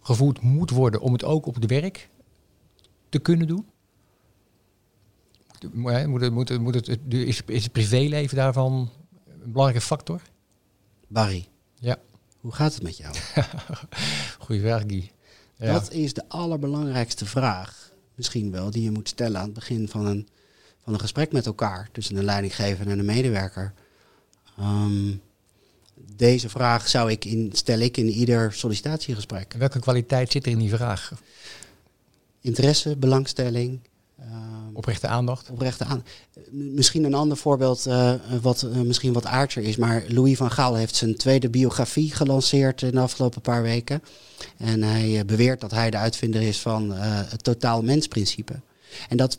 gevoerd 0.04 0.40
moet 0.40 0.70
worden 0.70 1.00
om 1.00 1.12
het 1.12 1.24
ook 1.24 1.46
op 1.46 1.54
het 1.54 1.66
werk 1.66 2.08
te 3.08 3.18
kunnen 3.18 3.46
doen? 3.46 3.66
Moet, 5.72 5.92
het, 5.92 6.32
moet, 6.32 6.48
het, 6.48 6.60
moet 6.60 6.74
het, 6.74 6.98
is, 7.08 7.42
is 7.46 7.62
het 7.62 7.72
privéleven 7.72 8.36
daarvan 8.36 8.90
een 9.42 9.52
belangrijke 9.52 9.86
factor? 9.86 10.20
Barry, 11.08 11.48
Ja. 11.74 11.96
hoe 12.40 12.52
gaat 12.52 12.74
het 12.74 12.82
met 12.82 12.96
jou? 12.96 13.14
Goeie 14.44 14.60
vraag, 14.60 14.82
Guy. 14.86 15.10
Ja. 15.56 15.72
Dat 15.72 15.90
is 15.90 16.12
de 16.14 16.28
allerbelangrijkste 16.28 17.26
vraag, 17.26 17.92
misschien 18.14 18.50
wel, 18.50 18.70
die 18.70 18.82
je 18.82 18.90
moet 18.90 19.08
stellen 19.08 19.38
aan 19.38 19.44
het 19.44 19.54
begin 19.54 19.88
van 19.88 20.06
een, 20.06 20.28
van 20.82 20.92
een 20.92 21.00
gesprek 21.00 21.32
met 21.32 21.46
elkaar 21.46 21.88
tussen 21.92 22.16
een 22.16 22.24
leidinggever 22.24 22.88
en 22.88 22.98
een 22.98 23.04
medewerker. 23.04 23.74
Ehm, 24.58 25.10
deze 26.16 26.48
vraag 26.48 26.88
zou 26.88 27.10
ik 27.10 27.24
in, 27.24 27.50
stel 27.52 27.78
ik 27.78 27.96
in 27.96 28.08
ieder 28.08 28.52
sollicitatiegesprek. 28.52 29.52
En 29.52 29.58
welke 29.58 29.78
kwaliteit 29.78 30.32
zit 30.32 30.46
er 30.46 30.52
in 30.52 30.58
die 30.58 30.74
vraag? 30.74 31.12
Interesse, 32.40 32.96
belangstelling, 32.96 33.80
ehm, 34.18 34.28
Oprechte 34.72 35.06
aandacht? 35.06 35.50
oprechte 35.50 35.84
aan. 35.84 36.04
M- 36.50 36.74
Misschien 36.74 37.04
een 37.04 37.14
ander 37.14 37.36
voorbeeld, 37.36 37.86
eh, 37.86 38.14
wat 38.42 38.62
eh, 38.62 38.80
misschien 38.80 39.12
wat 39.12 39.26
aardser 39.26 39.62
is, 39.62 39.76
maar 39.76 40.04
Louis 40.08 40.36
van 40.36 40.50
Gaal 40.50 40.74
heeft 40.74 40.94
zijn 40.96 41.16
tweede 41.16 41.50
biografie 41.50 42.12
gelanceerd 42.14 42.82
in 42.82 42.90
de 42.90 43.00
afgelopen 43.00 43.40
paar 43.40 43.62
weken. 43.62 44.02
En 44.56 44.82
hij 44.82 45.18
eh, 45.18 45.24
beweert 45.24 45.60
dat 45.60 45.70
hij 45.70 45.90
de 45.90 45.96
uitvinder 45.96 46.42
is 46.42 46.60
van 46.60 46.90
het 46.92 47.44
totaal 47.44 47.82
mensprincipe. 47.82 48.60
En 49.08 49.16
dat 49.16 49.38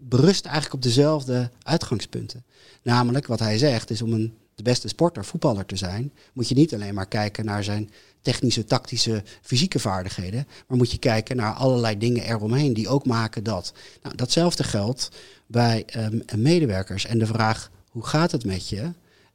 berust 0.00 0.44
eigenlijk 0.44 0.74
op 0.74 0.82
dezelfde 0.82 1.50
uitgangspunten. 1.62 2.44
Namelijk, 2.82 3.26
wat 3.26 3.38
hij 3.38 3.58
zegt, 3.58 3.90
is 3.90 4.02
om 4.02 4.12
een, 4.12 4.34
beste 4.62 4.88
sporter, 4.88 5.24
voetballer 5.24 5.66
te 5.66 5.76
zijn, 5.76 6.12
moet 6.32 6.48
je 6.48 6.54
niet 6.54 6.74
alleen 6.74 6.94
maar 6.94 7.08
kijken 7.08 7.44
naar 7.44 7.64
zijn 7.64 7.90
technische, 8.20 8.64
tactische, 8.64 9.22
fysieke 9.42 9.78
vaardigheden, 9.78 10.46
maar 10.66 10.76
moet 10.78 10.90
je 10.90 10.98
kijken 10.98 11.36
naar 11.36 11.52
allerlei 11.52 11.98
dingen 11.98 12.24
eromheen 12.24 12.74
die 12.74 12.88
ook 12.88 13.06
maken 13.06 13.44
dat. 13.44 13.72
Nou, 14.02 14.16
datzelfde 14.16 14.64
geldt 14.64 15.08
bij 15.46 15.84
ehm, 15.86 16.18
medewerkers. 16.36 17.06
En 17.06 17.18
de 17.18 17.26
vraag, 17.26 17.70
hoe 17.90 18.06
gaat 18.06 18.32
het 18.32 18.44
met 18.44 18.68
je? 18.68 18.90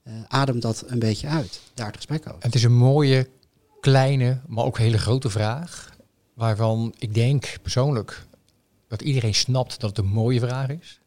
eh, 0.07 0.13
ademt 0.27 0.61
dat 0.61 0.83
een 0.87 0.99
beetje 0.99 1.27
uit. 1.27 1.61
Daar 1.73 1.85
het 1.85 1.95
gesprek 1.95 2.27
over. 2.27 2.43
Het 2.43 2.55
is 2.55 2.63
een 2.63 2.75
mooie 2.75 3.29
kleine, 3.79 4.39
maar 4.47 4.65
ook 4.65 4.77
hele 4.77 4.97
grote 4.97 5.29
vraag. 5.29 5.95
Waarvan 6.33 6.93
ik 6.97 7.13
denk 7.13 7.57
persoonlijk 7.61 8.25
dat 8.87 9.01
iedereen 9.01 9.35
snapt 9.35 9.79
dat 9.79 9.89
het 9.89 9.99
een 9.99 10.11
mooie 10.11 10.39
vraag 10.39 10.69
is. 10.69 10.99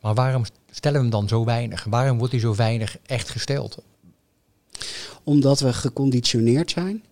Maar 0.00 0.14
waarom 0.14 0.44
stellen 0.76 0.98
we 0.98 1.02
hem 1.02 1.10
dan 1.10 1.28
zo 1.28 1.44
weinig? 1.44 1.84
Waarom 1.84 2.18
wordt 2.18 2.32
hij 2.32 2.40
zo 2.40 2.54
weinig 2.54 2.98
echt 3.06 3.28
gesteld? 3.28 3.78
Omdat 5.22 5.60
we 5.60 5.72
geconditioneerd 5.72 6.70
zijn 6.70 7.04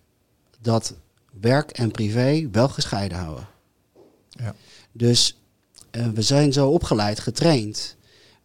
dat 0.61 0.93
werk 1.39 1.71
en 1.71 1.91
privé 1.91 2.49
wel 2.51 2.69
gescheiden 2.69 3.17
houden. 3.17 3.47
Ja. 4.29 4.55
Dus 4.91 5.37
uh, 5.91 6.07
we 6.07 6.21
zijn 6.21 6.53
zo 6.53 6.69
opgeleid, 6.69 7.19
getraind. 7.19 7.95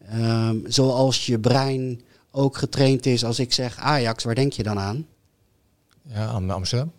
Ehm, 0.09 0.57
zoals 0.65 1.27
je 1.27 1.39
brein 1.39 2.01
ook 2.31 2.57
getraind 2.57 3.07
is 3.07 3.25
als 3.25 3.39
ik 3.39 3.53
zeg 3.53 3.79
Ajax, 3.79 4.25
waar 4.25 4.35
denk 4.35 4.53
je 4.53 4.63
dan 4.63 4.79
aan? 4.79 5.07
Ja, 6.03 6.27
aan 6.27 6.51
Amsterdam. 6.51 6.93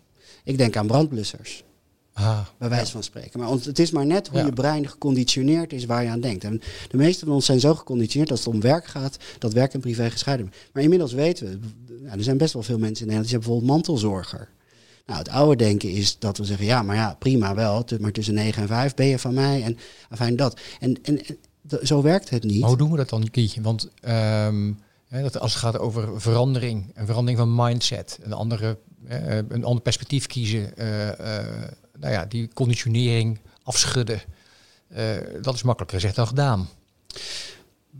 Ik 0.44 0.58
denk 0.58 0.76
aan 0.76 0.86
brandblussers. 0.86 1.64
Ah, 2.12 2.40
bij 2.58 2.68
wijze 2.68 2.84
ja. 2.84 2.90
van 2.90 3.02
spreken. 3.02 3.40
Maar 3.40 3.50
het 3.50 3.78
is 3.78 3.90
maar 3.90 4.06
net 4.06 4.28
hoe 4.28 4.38
Ja. 4.38 4.44
je 4.44 4.52
brein 4.52 4.88
geconditioneerd 4.88 5.72
is 5.72 5.84
waar 5.84 6.02
je 6.02 6.08
aan 6.08 6.20
denkt. 6.20 6.44
En 6.44 6.60
de 6.88 6.96
meeste 6.96 7.24
van 7.24 7.34
ons 7.34 7.46
zijn 7.46 7.60
zo 7.60 7.74
geconditioneerd 7.74 8.28
dat 8.28 8.38
als 8.38 8.46
het 8.46 8.54
om 8.54 8.60
werk 8.60 8.86
gaat, 8.86 9.16
dat 9.38 9.52
werk 9.52 9.74
en 9.74 9.80
privé 9.80 10.10
gescheiden 10.10 10.48
zijn. 10.50 10.62
Maar 10.72 10.82
inmiddels 10.82 11.12
weten 11.12 11.46
we, 11.46 11.58
nou, 12.02 12.16
er 12.18 12.24
zijn 12.24 12.36
best 12.36 12.52
wel 12.52 12.62
veel 12.62 12.78
mensen 12.78 13.06
in 13.06 13.12
Nederland 13.12 13.28
die 13.28 13.38
hebben 13.38 13.48
bijvoorbeeld 13.48 13.86
mantelzorger. 13.86 14.48
Nou, 15.06 15.18
het 15.18 15.28
oude 15.28 15.56
denken 15.56 15.90
is 15.90 16.18
dat 16.18 16.38
we 16.38 16.44
zeggen, 16.44 16.66
ja, 16.66 16.82
maar 16.82 16.96
ja, 16.96 17.16
prima 17.18 17.54
wel, 17.54 17.84
maar 18.00 18.12
tussen 18.12 18.34
9 18.34 18.62
en 18.62 18.68
5 18.68 18.94
ben 18.94 19.06
je 19.06 19.18
van 19.18 19.34
mij 19.34 19.62
en 19.62 19.78
afijn 20.08 20.36
dat. 20.36 20.60
En, 20.80 21.02
en, 21.02 21.20
zo 21.82 22.02
werkt 22.02 22.30
het 22.30 22.44
niet. 22.44 22.60
Maar 22.60 22.68
hoe 22.68 22.78
doen 22.78 22.90
we 22.90 22.96
dat 22.96 23.08
dan, 23.08 23.30
Kietje? 23.30 23.60
Want 23.60 23.88
ehm, 24.00 24.72
hè, 25.08 25.22
dat 25.22 25.38
als 25.38 25.52
het 25.52 25.62
gaat 25.62 25.78
over 25.78 26.20
verandering, 26.20 26.90
een 26.94 27.06
verandering 27.06 27.38
van 27.38 27.54
mindset, 27.54 28.18
een, 28.22 28.32
andere, 28.32 28.78
eh, 29.08 29.36
een 29.36 29.64
ander 29.64 29.82
perspectief 29.82 30.26
kiezen, 30.26 30.76
eh, 30.76 31.38
eh, 31.38 31.68
nou 32.02 32.14
ja, 32.14 32.24
die 32.24 32.48
conditionering 32.54 33.38
afschudden, 33.62 34.20
eh, 34.88 35.16
dat 35.42 35.54
is 35.54 35.62
makkelijker 35.62 35.98
gezegd 35.98 36.16
dan 36.16 36.26
gedaan. 36.26 36.68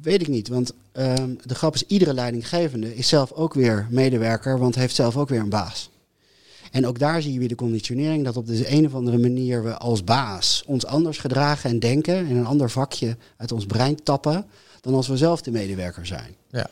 Weet 0.00 0.20
ik 0.20 0.28
niet, 0.28 0.48
want 0.48 0.72
ehm, 0.92 1.34
de 1.44 1.54
grap 1.54 1.74
is, 1.74 1.86
iedere 1.86 2.14
leidinggevende 2.14 2.96
is 2.96 3.08
zelf 3.08 3.32
ook 3.32 3.54
weer 3.54 3.86
medewerker, 3.90 4.58
want 4.58 4.74
heeft 4.74 4.94
zelf 4.94 5.16
ook 5.16 5.28
weer 5.28 5.40
een 5.40 5.48
baas. 5.48 5.90
En 6.70 6.86
ook 6.86 6.98
daar 6.98 7.22
zie 7.22 7.32
je 7.32 7.38
weer 7.38 7.48
de 7.48 7.54
conditionering, 7.54 8.24
dat 8.24 8.36
op 8.36 8.46
de 8.46 8.70
een 8.70 8.86
of 8.86 8.94
andere 8.94 9.18
manier 9.18 9.64
we 9.64 9.76
als 9.76 10.04
baas 10.04 10.62
ons 10.66 10.86
anders 10.86 11.18
gedragen 11.18 11.70
en 11.70 11.78
denken 11.78 12.16
en 12.16 12.36
een 12.36 12.46
ander 12.46 12.70
vakje 12.70 13.16
uit 13.36 13.52
ons 13.52 13.66
brein 13.66 14.02
tappen 14.02 14.46
dan 14.80 14.94
als 14.94 15.08
we 15.08 15.16
zelf 15.16 15.42
de 15.42 15.50
medewerker 15.50 16.06
zijn. 16.06 16.34
Ja. 16.50 16.70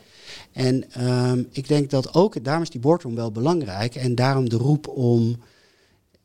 En 0.51 0.91
ehm, 0.91 1.43
ik 1.51 1.67
denk 1.67 1.89
dat 1.89 2.13
ook, 2.13 2.43
daarom 2.43 2.63
is 2.63 2.69
die 2.69 2.81
boardroom 2.81 3.15
wel 3.15 3.31
belangrijk 3.31 3.95
en 3.95 4.15
daarom 4.15 4.49
de 4.49 4.57
roep 4.57 4.87
om, 4.87 5.39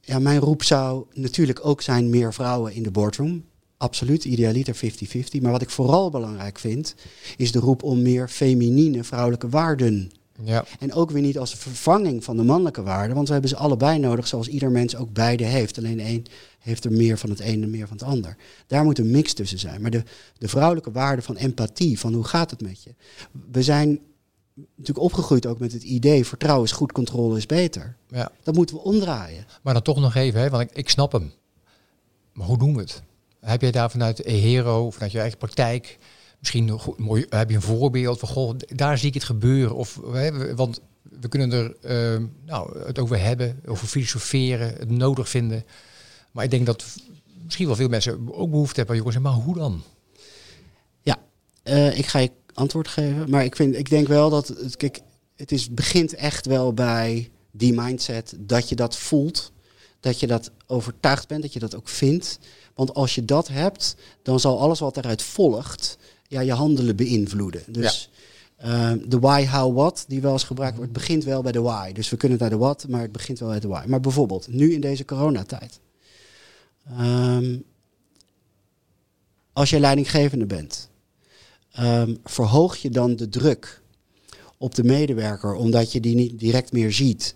ja, 0.06 0.18
mijn 0.18 0.40
roep 0.40 0.62
zou 0.62 1.04
natuurlijk 1.14 1.66
ook 1.66 1.82
zijn 1.82 2.10
meer 2.10 2.34
vrouwen 2.34 2.72
in 2.72 2.82
de 2.82 2.90
boardroom. 2.90 3.44
Absoluut, 3.76 4.24
idealiter 4.24 4.76
50-50. 4.76 5.40
Maar 5.40 5.52
wat 5.52 5.62
ik 5.62 5.70
vooral 5.70 6.10
belangrijk 6.10 6.58
vind, 6.58 6.94
is 7.36 7.52
de 7.52 7.58
roep 7.58 7.82
om 7.82 8.02
meer 8.02 8.28
feminine 8.28 9.04
vrouwelijke 9.04 9.48
waarden. 9.48 10.10
Ja, 10.42 10.64
En 10.78 10.92
ook 10.92 11.10
weer 11.10 11.22
niet 11.22 11.38
als 11.38 11.54
vervanging 11.54 12.24
van 12.24 12.36
de 12.36 12.42
mannelijke 12.42 12.82
waarden, 12.82 13.14
want 13.14 13.26
we 13.26 13.32
hebben 13.32 13.50
ze 13.50 13.56
allebei 13.56 13.98
nodig, 13.98 14.26
zoals 14.26 14.48
ieder 14.48 14.70
mens 14.70 14.96
ook 14.96 15.12
beide 15.12 15.44
heeft. 15.44 15.78
Alleen 15.78 16.00
één 16.00 16.24
heeft 16.58 16.84
er 16.84 16.92
meer 16.92 17.18
van 17.18 17.30
het 17.30 17.40
een 17.40 17.62
en 17.62 17.70
meer 17.70 17.88
van 17.88 17.96
het 17.96 18.06
ander. 18.06 18.36
Daar 18.66 18.84
moet 18.84 18.98
een 18.98 19.10
mix 19.10 19.32
tussen 19.32 19.58
zijn. 19.58 19.80
Maar 19.80 19.90
de, 19.90 20.02
de 20.38 20.48
vrouwelijke 20.48 20.90
waarde 20.90 21.22
van 21.22 21.36
empathie, 21.36 21.98
van 21.98 22.14
hoe 22.14 22.24
gaat 22.24 22.50
het 22.50 22.62
met 22.62 22.82
je? 22.82 22.94
We 23.50 23.62
zijn 23.62 24.00
natuurlijk 24.56 25.06
opgegroeid 25.06 25.46
ook 25.46 25.58
met 25.58 25.72
het 25.72 25.82
idee, 25.82 26.26
vertrouwen 26.26 26.64
is 26.64 26.72
goed, 26.72 26.92
controle 26.92 27.36
is 27.36 27.46
beter. 27.46 27.96
ja. 28.08 28.30
Dat 28.42 28.54
moeten 28.54 28.76
we 28.76 28.82
omdraaien. 28.82 29.46
Maar 29.62 29.74
dan 29.74 29.82
toch 29.82 30.00
nog 30.00 30.14
even, 30.14 30.40
hè, 30.40 30.50
want 30.50 30.62
ik, 30.62 30.76
ik 30.76 30.88
snap 30.88 31.12
hem. 31.12 31.32
Maar 32.32 32.46
hoe 32.46 32.58
doen 32.58 32.74
we 32.74 32.80
het? 32.80 33.02
Heb 33.40 33.60
jij 33.60 33.70
daar 33.70 33.90
vanuit 33.90 34.18
Hero, 34.18 34.90
vanuit 34.90 35.12
je 35.12 35.20
eigen 35.20 35.38
praktijk, 35.38 35.98
misschien 36.38 36.64
nog 36.64 36.98
mooi, 36.98 37.26
heb 37.28 37.50
je 37.50 37.56
een 37.56 37.62
voorbeeld 37.62 38.18
van, 38.18 38.28
goh, 38.28 38.54
daar 38.58 38.98
zie 38.98 39.08
ik 39.08 39.14
het 39.14 39.24
gebeuren? 39.24 39.76
Of, 39.76 40.00
hè, 40.12 40.54
want 40.54 40.80
we 41.02 41.28
kunnen 41.28 41.52
er 41.52 41.76
eh, 41.80 42.22
nou, 42.44 42.78
het 42.78 42.98
over 42.98 43.20
hebben, 43.20 43.60
over 43.66 43.86
filosoferen, 43.86 44.68
het 44.68 44.90
nodig 44.90 45.28
vinden. 45.28 45.64
Maar 46.32 46.44
ik 46.44 46.50
denk 46.50 46.66
dat 46.66 46.84
misschien 47.44 47.66
wel 47.66 47.76
veel 47.76 47.88
mensen 47.88 48.34
ook 48.34 48.50
behoefte 48.50 48.76
hebben 48.76 48.94
aan 48.96 49.02
jongens, 49.02 49.22
maar 49.22 49.32
hoe 49.32 49.54
dan? 49.54 49.82
Eh, 51.66 51.98
ik 51.98 52.06
ga 52.06 52.18
je 52.18 52.30
antwoord 52.56 52.88
geven, 52.88 53.30
maar 53.30 53.44
ik, 53.44 53.56
vind, 53.56 53.76
ik 53.76 53.90
denk 53.90 54.08
wel 54.08 54.30
dat 54.30 54.48
het, 54.48 54.76
kijk, 54.76 55.00
het 55.36 55.52
is, 55.52 55.70
begint 55.70 56.14
echt 56.14 56.46
wel 56.46 56.72
bij 56.72 57.30
die 57.50 57.72
mindset 57.72 58.34
dat 58.38 58.68
je 58.68 58.74
dat 58.74 58.96
voelt, 58.96 59.52
dat 60.00 60.20
je 60.20 60.26
dat 60.26 60.50
overtuigd 60.66 61.28
bent, 61.28 61.42
dat 61.42 61.52
je 61.52 61.58
dat 61.58 61.76
ook 61.76 61.88
vindt. 61.88 62.38
Want 62.74 62.94
als 62.94 63.14
je 63.14 63.24
dat 63.24 63.48
hebt, 63.48 63.96
dan 64.22 64.40
zal 64.40 64.60
alles 64.60 64.78
wat 64.78 64.96
eruit 64.96 65.22
volgt, 65.22 65.98
ja, 66.28 66.40
je 66.40 66.52
handelen 66.52 66.96
beïnvloeden. 66.96 67.62
Dus 67.66 68.10
eh, 68.56 68.92
de 69.06 69.18
why, 69.18 69.46
how, 69.46 69.74
what, 69.74 70.04
die 70.08 70.20
wel 70.20 70.32
eens 70.32 70.44
gebruikt 70.44 70.76
wordt, 70.76 70.92
begint 70.92 71.24
wel 71.24 71.42
bij 71.42 71.52
de 71.52 71.60
why. 71.60 71.92
Dus 71.92 72.10
we 72.10 72.16
kunnen 72.16 72.38
naar 72.38 72.50
de 72.50 72.56
what, 72.56 72.88
maar 72.88 73.00
het 73.00 73.12
begint 73.12 73.38
wel 73.38 73.48
bij 73.48 73.60
de 73.60 73.68
why. 73.68 73.84
Maar 73.86 74.00
bijvoorbeeld, 74.00 74.48
nu 74.48 74.72
in 74.72 74.80
deze 74.80 75.04
coronatijd. 75.04 75.80
Ehm, 76.86 77.58
als 79.52 79.70
je 79.70 79.80
leidinggevende 79.80 80.46
bent, 80.46 80.88
Ehm, 81.76 82.14
verhoog 82.24 82.76
je 82.76 82.90
dan 82.90 83.16
de 83.16 83.28
druk 83.28 83.82
op 84.58 84.74
de 84.74 84.84
medewerker 84.84 85.54
omdat 85.54 85.92
je 85.92 86.00
die 86.00 86.14
niet 86.14 86.38
direct 86.38 86.72
meer 86.72 86.92
ziet? 86.92 87.34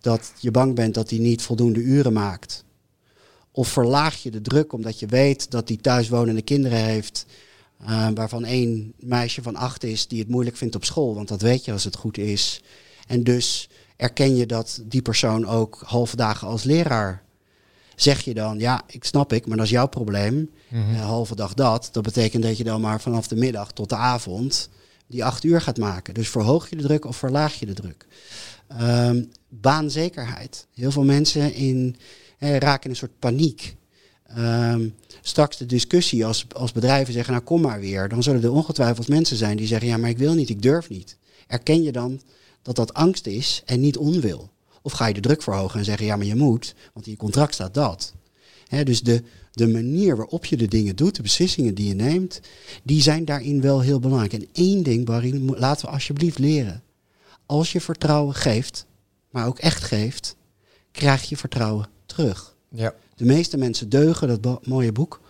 Dat 0.00 0.32
je 0.38 0.50
bang 0.50 0.74
bent 0.74 0.94
dat 0.94 1.10
hij 1.10 1.18
niet 1.18 1.42
voldoende 1.42 1.80
uren 1.80 2.12
maakt? 2.12 2.64
Of 3.50 3.68
verlaag 3.68 4.22
je 4.22 4.30
de 4.30 4.40
druk 4.40 4.72
omdat 4.72 4.98
je 4.98 5.06
weet 5.06 5.50
dat 5.50 5.68
hij 5.68 5.76
thuiswonende 5.76 6.42
kinderen 6.42 6.78
heeft, 6.78 7.26
eh, 7.78 8.08
waarvan 8.14 8.44
één 8.44 8.92
meisje 8.98 9.42
van 9.42 9.56
acht 9.56 9.84
is 9.84 10.06
die 10.06 10.18
het 10.18 10.28
moeilijk 10.28 10.56
vindt 10.56 10.74
op 10.74 10.84
school, 10.84 11.14
want 11.14 11.28
dat 11.28 11.40
weet 11.40 11.64
je 11.64 11.72
als 11.72 11.84
het 11.84 11.96
goed 11.96 12.18
is. 12.18 12.62
En 13.06 13.24
dus 13.24 13.68
erken 13.96 14.36
je 14.36 14.46
dat 14.46 14.82
die 14.84 15.02
persoon 15.02 15.46
ook 15.46 15.82
halve 15.84 16.16
dagen 16.16 16.48
als 16.48 16.62
leraar. 16.62 17.22
Zeg 17.96 18.20
je 18.20 18.34
dan, 18.34 18.58
ja, 18.58 18.82
ik 18.86 19.04
snap 19.04 19.32
ik, 19.32 19.46
maar 19.46 19.56
dat 19.56 19.66
is 19.66 19.72
jouw 19.72 19.86
probleem. 19.86 20.50
Een 20.70 20.96
halve 20.96 21.36
dag 21.36 21.54
dat. 21.54 21.88
Dat 21.92 22.02
betekent 22.02 22.42
dat 22.42 22.56
je 22.56 22.64
dan 22.64 22.80
maar 22.80 23.00
vanaf 23.00 23.28
de 23.28 23.36
middag 23.36 23.72
tot 23.72 23.88
de 23.88 23.96
avond 23.96 24.68
die 25.06 25.24
acht 25.24 25.44
uur 25.44 25.60
gaat 25.60 25.78
maken. 25.78 26.14
Dus 26.14 26.28
verhoog 26.28 26.70
je 26.70 26.76
de 26.76 26.82
druk 26.82 27.04
of 27.04 27.16
verlaag 27.16 27.54
je 27.54 27.66
de 27.66 27.72
druk? 27.72 28.06
Ehm, 28.68 29.22
baanzekerheid. 29.48 30.66
Heel 30.74 30.90
veel 30.90 31.04
mensen 31.04 31.54
in, 31.54 31.96
eh, 32.38 32.56
raken 32.56 32.84
in 32.84 32.90
een 32.90 32.96
soort 32.96 33.18
paniek. 33.18 33.76
Ehm, 34.26 34.88
straks 35.20 35.56
de 35.56 35.66
discussie 35.66 36.26
als, 36.26 36.46
als 36.54 36.72
bedrijven 36.72 37.12
zeggen, 37.12 37.32
nou 37.32 37.44
kom 37.44 37.60
maar 37.60 37.80
weer. 37.80 38.08
Dan 38.08 38.22
zullen 38.22 38.42
er 38.42 38.52
ongetwijfeld 38.52 39.08
mensen 39.08 39.36
zijn 39.36 39.56
die 39.56 39.66
zeggen, 39.66 39.88
ja 39.88 39.96
maar 39.96 40.10
ik 40.10 40.18
wil 40.18 40.34
niet, 40.34 40.48
ik 40.48 40.62
durf 40.62 40.88
niet. 40.88 41.16
Erken 41.46 41.82
je 41.82 41.92
dan 41.92 42.20
dat 42.62 42.76
dat 42.76 42.94
angst 42.94 43.26
is 43.26 43.62
en 43.66 43.80
niet 43.80 43.96
onwil? 43.96 44.50
Of 44.82 44.92
ga 44.92 45.06
je 45.06 45.14
de 45.14 45.20
druk 45.20 45.42
verhogen 45.42 45.78
en 45.78 45.84
zeggen, 45.84 46.06
ja 46.06 46.16
maar 46.16 46.26
je 46.26 46.34
moet, 46.36 46.74
want 46.92 47.06
in 47.06 47.12
je 47.12 47.18
contract 47.18 47.54
staat 47.54 47.74
dat. 47.74 48.12
Dus 48.84 49.02
de, 49.02 49.22
de 49.52 49.68
manier 49.68 50.16
waarop 50.16 50.44
je 50.44 50.56
de 50.56 50.68
dingen 50.68 50.96
doet, 50.96 51.16
de 51.16 51.22
beslissingen 51.22 51.74
die 51.74 51.88
je 51.88 51.94
neemt, 51.94 52.40
die 52.82 53.02
zijn 53.02 53.24
daarin 53.24 53.60
wel 53.60 53.80
heel 53.80 53.98
belangrijk. 54.00 54.32
En 54.32 54.48
één 54.52 54.82
ding, 54.82 55.04
Barry, 55.04 55.48
laten 55.56 55.86
we 55.86 55.92
alsjeblieft 55.92 56.38
leren. 56.38 56.82
Als 57.46 57.72
je 57.72 57.80
vertrouwen 57.80 58.34
geeft, 58.34 58.86
maar 59.30 59.46
ook 59.46 59.58
echt 59.58 59.82
geeft, 59.84 60.36
krijg 60.92 61.28
je 61.28 61.36
vertrouwen 61.36 61.86
terug. 62.06 62.54
Ja. 62.68 62.94
De 63.16 63.24
meeste 63.24 63.56
mensen 63.56 63.88
deugen, 63.88 64.28
dat 64.28 64.40
bo- 64.40 64.60
mooie 64.64 64.92
boek, 64.92 65.20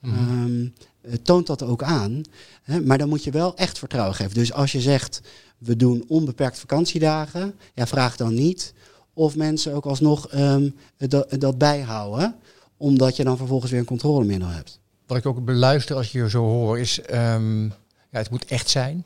Mhm. 0.00 0.14
ehm, 0.14 0.66
eh, 1.00 1.12
toont 1.22 1.46
dat 1.46 1.62
ook 1.62 1.82
aan. 1.82 2.22
Hè, 2.62 2.80
maar 2.80 2.98
dan 2.98 3.08
moet 3.08 3.24
je 3.24 3.30
wel 3.30 3.56
echt 3.56 3.78
vertrouwen 3.78 4.14
geven. 4.16 4.34
Dus 4.34 4.52
als 4.52 4.72
je 4.72 4.80
zegt, 4.80 5.20
we 5.58 5.76
doen 5.76 6.04
onbeperkt 6.08 6.58
vakantiedagen, 6.58 7.54
ja, 7.74 7.86
vraag 7.86 8.16
dan 8.16 8.34
niet 8.34 8.74
of 9.14 9.36
mensen 9.36 9.74
ook 9.74 9.86
alsnog 9.86 10.28
ehm, 10.28 10.70
dat, 10.96 11.26
dat 11.38 11.58
bijhouden, 11.58 12.34
omdat 12.76 13.16
je 13.16 13.24
dan 13.24 13.36
vervolgens 13.36 13.70
weer 13.70 13.80
een 13.80 13.86
controlemiddel 13.86 14.48
hebt. 14.48 14.80
Wat 15.06 15.16
ik 15.16 15.26
ook 15.26 15.44
beluister 15.44 15.96
als 15.96 16.12
je 16.12 16.30
zo 16.30 16.42
hoor 16.42 16.78
is, 16.78 17.00
ehm, 17.00 17.64
ja, 17.64 18.18
het 18.18 18.30
moet 18.30 18.44
echt 18.44 18.68
zijn. 18.68 19.04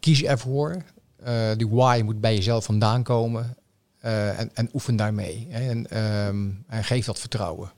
Kies 0.00 0.22
ervoor. 0.22 0.82
Eh 1.16 1.50
die 1.56 1.68
why 1.68 2.00
moet 2.04 2.20
bij 2.20 2.34
jezelf 2.34 2.64
vandaan 2.64 3.02
komen. 3.02 3.56
Eh, 3.98 4.38
en, 4.38 4.50
en 4.54 4.70
oefen 4.72 4.96
daarmee. 4.96 5.46
Hè. 5.50 5.68
En, 5.70 5.90
ehm, 5.90 6.50
en 6.68 6.84
geef 6.84 7.06
dat 7.06 7.20
vertrouwen. 7.20 7.72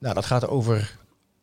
Nou, 0.00 0.14
dat 0.14 0.26
gaat 0.26 0.46
over, 0.48 0.98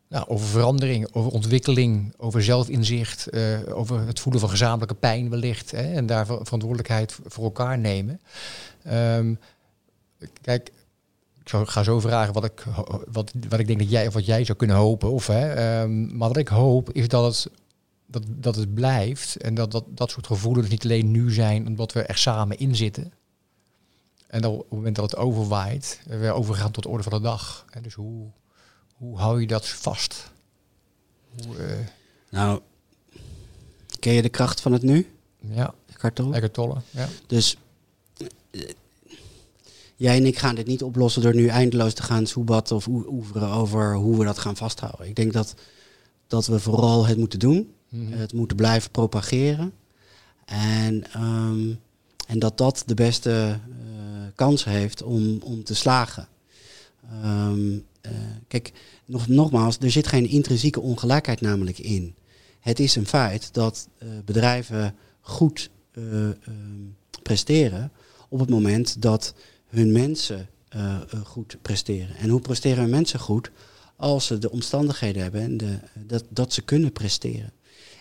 nou, 0.10 0.28
over 0.28 0.48
verandering, 0.48 1.14
over 1.14 1.32
ontwikkeling, 1.32 2.14
over 2.18 2.44
zelfinzicht, 2.44 3.28
eh, 3.28 3.60
over 3.68 4.08
het 4.08 4.20
voelen 4.20 4.42
van 4.42 4.50
gezamenlijke 4.50 4.96
pijn 4.96 5.30
wellicht. 5.30 5.72
Hè, 5.72 5.94
en 5.94 6.06
daar 6.06 6.26
ver- 6.26 6.44
verantwoordelijkheid 6.44 7.20
voor 7.26 7.44
elkaar 7.44 7.78
nemen. 7.78 8.22
Ehm, 8.84 9.34
kijk, 10.42 10.72
ik 11.44 11.70
ga 11.70 11.84
zo 11.84 12.00
vragen 12.00 12.34
wat 12.34 12.44
ik, 12.44 12.64
wat, 13.12 13.34
wat 13.50 13.60
ik 13.60 13.68
denk 13.68 13.80
dat 13.80 13.90
jij 13.90 14.08
of 14.08 14.14
wat 14.14 14.26
jij 14.26 14.44
zou 14.46 14.58
kunnen 14.58 14.76
hopen. 14.76 15.12
Of, 15.12 15.28
hè, 15.28 15.54
ehm, 15.54 16.18
maar 16.18 16.28
wat 16.28 16.38
ik 16.38 16.48
hoop 16.48 16.92
is 16.92 17.08
dat 17.08 17.26
het, 17.26 17.54
dat, 18.06 18.24
dat 18.28 18.56
het 18.56 18.74
blijft 18.74 19.36
en 19.38 19.54
dat, 19.54 19.72
dat 19.72 19.86
dat 19.90 20.12
soort 20.12 20.28
gevoelens 20.28 20.70
niet 20.70 20.84
alleen 20.84 21.12
nu 21.12 21.32
zijn 21.32 21.68
omdat 21.68 21.94
we 21.94 22.04
er 22.04 22.18
samen 22.18 22.58
in 22.58 22.76
zitten. 22.76 23.14
En 24.28 24.42
dan 24.42 24.52
op 24.52 24.60
het 24.60 24.72
moment 24.72 24.96
dat 24.96 25.12
het 25.12 25.20
overwaait, 25.20 26.02
weer 26.08 26.34
overgaan 26.34 26.72
tot 26.72 26.86
orde 26.86 27.04
van 27.04 27.12
de 27.12 27.22
dag. 27.22 27.66
Dus 27.82 27.94
hoe, 27.94 28.28
hoe 28.98 29.18
hou 29.18 29.42
je 29.42 29.48
dat 29.48 29.68
vast? 29.68 30.32
Hoe, 31.46 31.58
eh, 31.58 31.78
Nou, 32.30 32.62
ken 34.00 34.14
je 34.14 34.22
de 34.22 34.30
kracht 34.30 34.62
van 34.62 34.72
het 34.74 34.82
nu, 34.82 35.08
ja, 35.40 35.74
Eckhart 35.90 36.16
Tolle? 36.16 36.34
Eckhart 36.34 36.54
Tolle. 36.54 36.76
Ja. 36.90 37.08
Dus 37.28 37.58
eh, 38.52 38.62
jij 39.96 40.18
en 40.18 40.26
ik 40.26 40.38
gaan 40.38 40.56
dit 40.56 40.68
niet 40.68 40.84
oplossen 40.84 41.22
door 41.22 41.36
nu 41.36 41.48
eindeloos 41.48 41.94
te 41.94 42.04
gaan 42.04 42.26
soebatten 42.28 42.76
of 42.76 42.88
oe- 42.88 43.08
oeveren 43.08 43.50
over 43.50 43.96
hoe 43.96 44.18
we 44.18 44.26
dat 44.26 44.38
gaan 44.38 44.56
vasthouden. 44.56 45.08
Ik 45.08 45.16
denk 45.16 45.34
dat, 45.34 45.54
dat 46.28 46.46
we 46.48 46.60
vooral 46.60 47.06
het 47.06 47.18
moeten 47.18 47.40
doen. 47.40 47.72
Mhm. 47.90 48.12
Het 48.12 48.34
moeten 48.34 48.58
blijven 48.58 48.92
propageren. 48.92 49.74
En, 50.46 51.12
ehm, 51.14 51.70
en 52.28 52.40
dat 52.40 52.58
dat 52.58 52.84
de 52.86 52.94
beste 52.94 53.60
eh, 53.70 54.26
kans 54.36 54.64
heeft 54.64 55.04
om, 55.04 55.38
om 55.42 55.64
te 55.64 55.76
slagen. 55.76 56.28
Eh, 57.22 57.52
kijk, 58.48 58.72
nog, 59.06 59.28
nogmaals, 59.28 59.78
er 59.78 59.92
zit 59.92 60.08
geen 60.08 60.28
intrinsieke 60.28 60.80
ongelijkheid 60.80 61.42
namelijk 61.42 61.80
in. 61.80 62.16
Het 62.60 62.80
is 62.80 62.96
een 62.96 63.08
feit 63.08 63.54
dat 63.54 63.88
eh, 63.98 64.08
bedrijven 64.26 64.96
goed 65.22 65.70
eh, 65.92 66.30
ehm, 66.30 66.36
presteren 67.24 67.92
op 68.30 68.40
het 68.40 68.50
moment 68.50 69.02
dat 69.02 69.34
hun 69.68 69.92
mensen 69.92 70.50
eh, 70.70 70.96
eh, 70.96 71.26
goed 71.26 71.58
presteren. 71.62 72.16
En 72.16 72.30
hoe 72.30 72.42
presteren 72.42 72.82
hun 72.82 72.90
mensen 72.90 73.20
goed? 73.20 73.52
Als 73.96 74.26
ze 74.26 74.38
de 74.38 74.52
omstandigheden 74.52 75.22
hebben 75.22 75.42
en 75.42 75.58
de, 75.58 75.80
dat, 76.06 76.24
dat 76.30 76.54
ze 76.54 76.62
kunnen 76.62 76.92
presteren. 76.92 77.52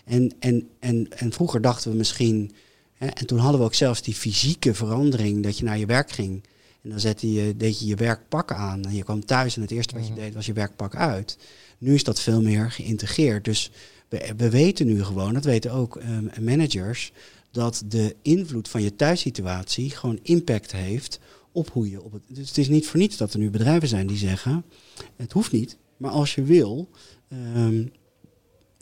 En, 0.05 0.31
en, 0.39 0.69
en, 0.79 1.07
en 1.09 1.31
vroeger 1.31 1.61
dachten 1.61 1.91
we 1.91 1.97
misschien, 1.97 2.51
hè, 2.93 3.07
en 3.07 3.25
toen 3.25 3.39
hadden 3.39 3.59
we 3.59 3.65
ook 3.65 3.73
zelfs 3.73 4.01
die 4.01 4.13
fysieke 4.13 4.73
verandering 4.73 5.43
dat 5.43 5.57
je 5.57 5.63
naar 5.63 5.77
je 5.77 5.85
werk 5.85 6.11
ging. 6.11 6.43
En 6.87 6.93
dan 6.93 7.01
zette 7.01 7.31
je, 7.31 7.57
deed 7.57 7.79
je 7.79 7.85
je 7.85 7.95
werkpak 7.95 8.51
aan 8.51 8.85
en 8.85 8.95
je 8.95 9.03
kwam 9.03 9.25
thuis 9.25 9.55
en 9.55 9.61
het 9.61 9.71
eerste 9.71 9.95
wat 9.95 10.05
je 10.07 10.11
Mhm. 10.11 10.21
deed 10.21 10.33
was 10.33 10.45
je 10.45 10.53
werkpak 10.53 10.95
uit. 10.95 11.37
Nu 11.77 11.93
is 11.93 12.03
dat 12.03 12.19
veel 12.19 12.41
meer 12.41 12.71
geïntegreerd. 12.71 13.45
Dus 13.45 13.71
we, 14.09 14.33
we 14.37 14.49
weten 14.49 14.85
nu 14.85 15.03
gewoon, 15.03 15.33
dat 15.33 15.43
weten 15.43 15.71
ook 15.71 15.95
ehm, 15.97 16.43
managers, 16.43 17.11
dat 17.51 17.83
de 17.85 18.15
invloed 18.21 18.67
van 18.69 18.81
je 18.81 18.95
thuissituatie 18.95 19.89
gewoon 19.89 20.19
impact 20.21 20.71
heeft 20.71 21.19
op 21.51 21.69
hoe 21.69 21.89
je 21.89 22.01
op 22.01 22.11
het. 22.11 22.21
Dus 22.27 22.47
het 22.47 22.57
is 22.57 22.67
niet 22.67 22.87
voor 22.87 22.99
niets 22.99 23.17
dat 23.17 23.33
er 23.33 23.39
nu 23.39 23.49
bedrijven 23.49 23.87
zijn 23.87 24.07
die 24.07 24.17
zeggen: 24.17 24.63
het 25.15 25.31
hoeft 25.31 25.51
niet, 25.51 25.77
maar 25.97 26.11
als 26.11 26.35
je 26.35 26.43
wil, 26.43 26.89
ehm, 27.27 27.85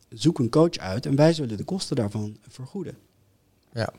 zoek 0.10 0.40
een 0.40 0.50
coach 0.50 0.78
uit 0.78 1.06
en 1.06 1.16
wij 1.16 1.34
zullen 1.34 1.58
de 1.58 1.64
kosten 1.64 1.96
daarvan 1.96 2.38
vergoeden. 2.48 2.98
Ja. 3.74 3.94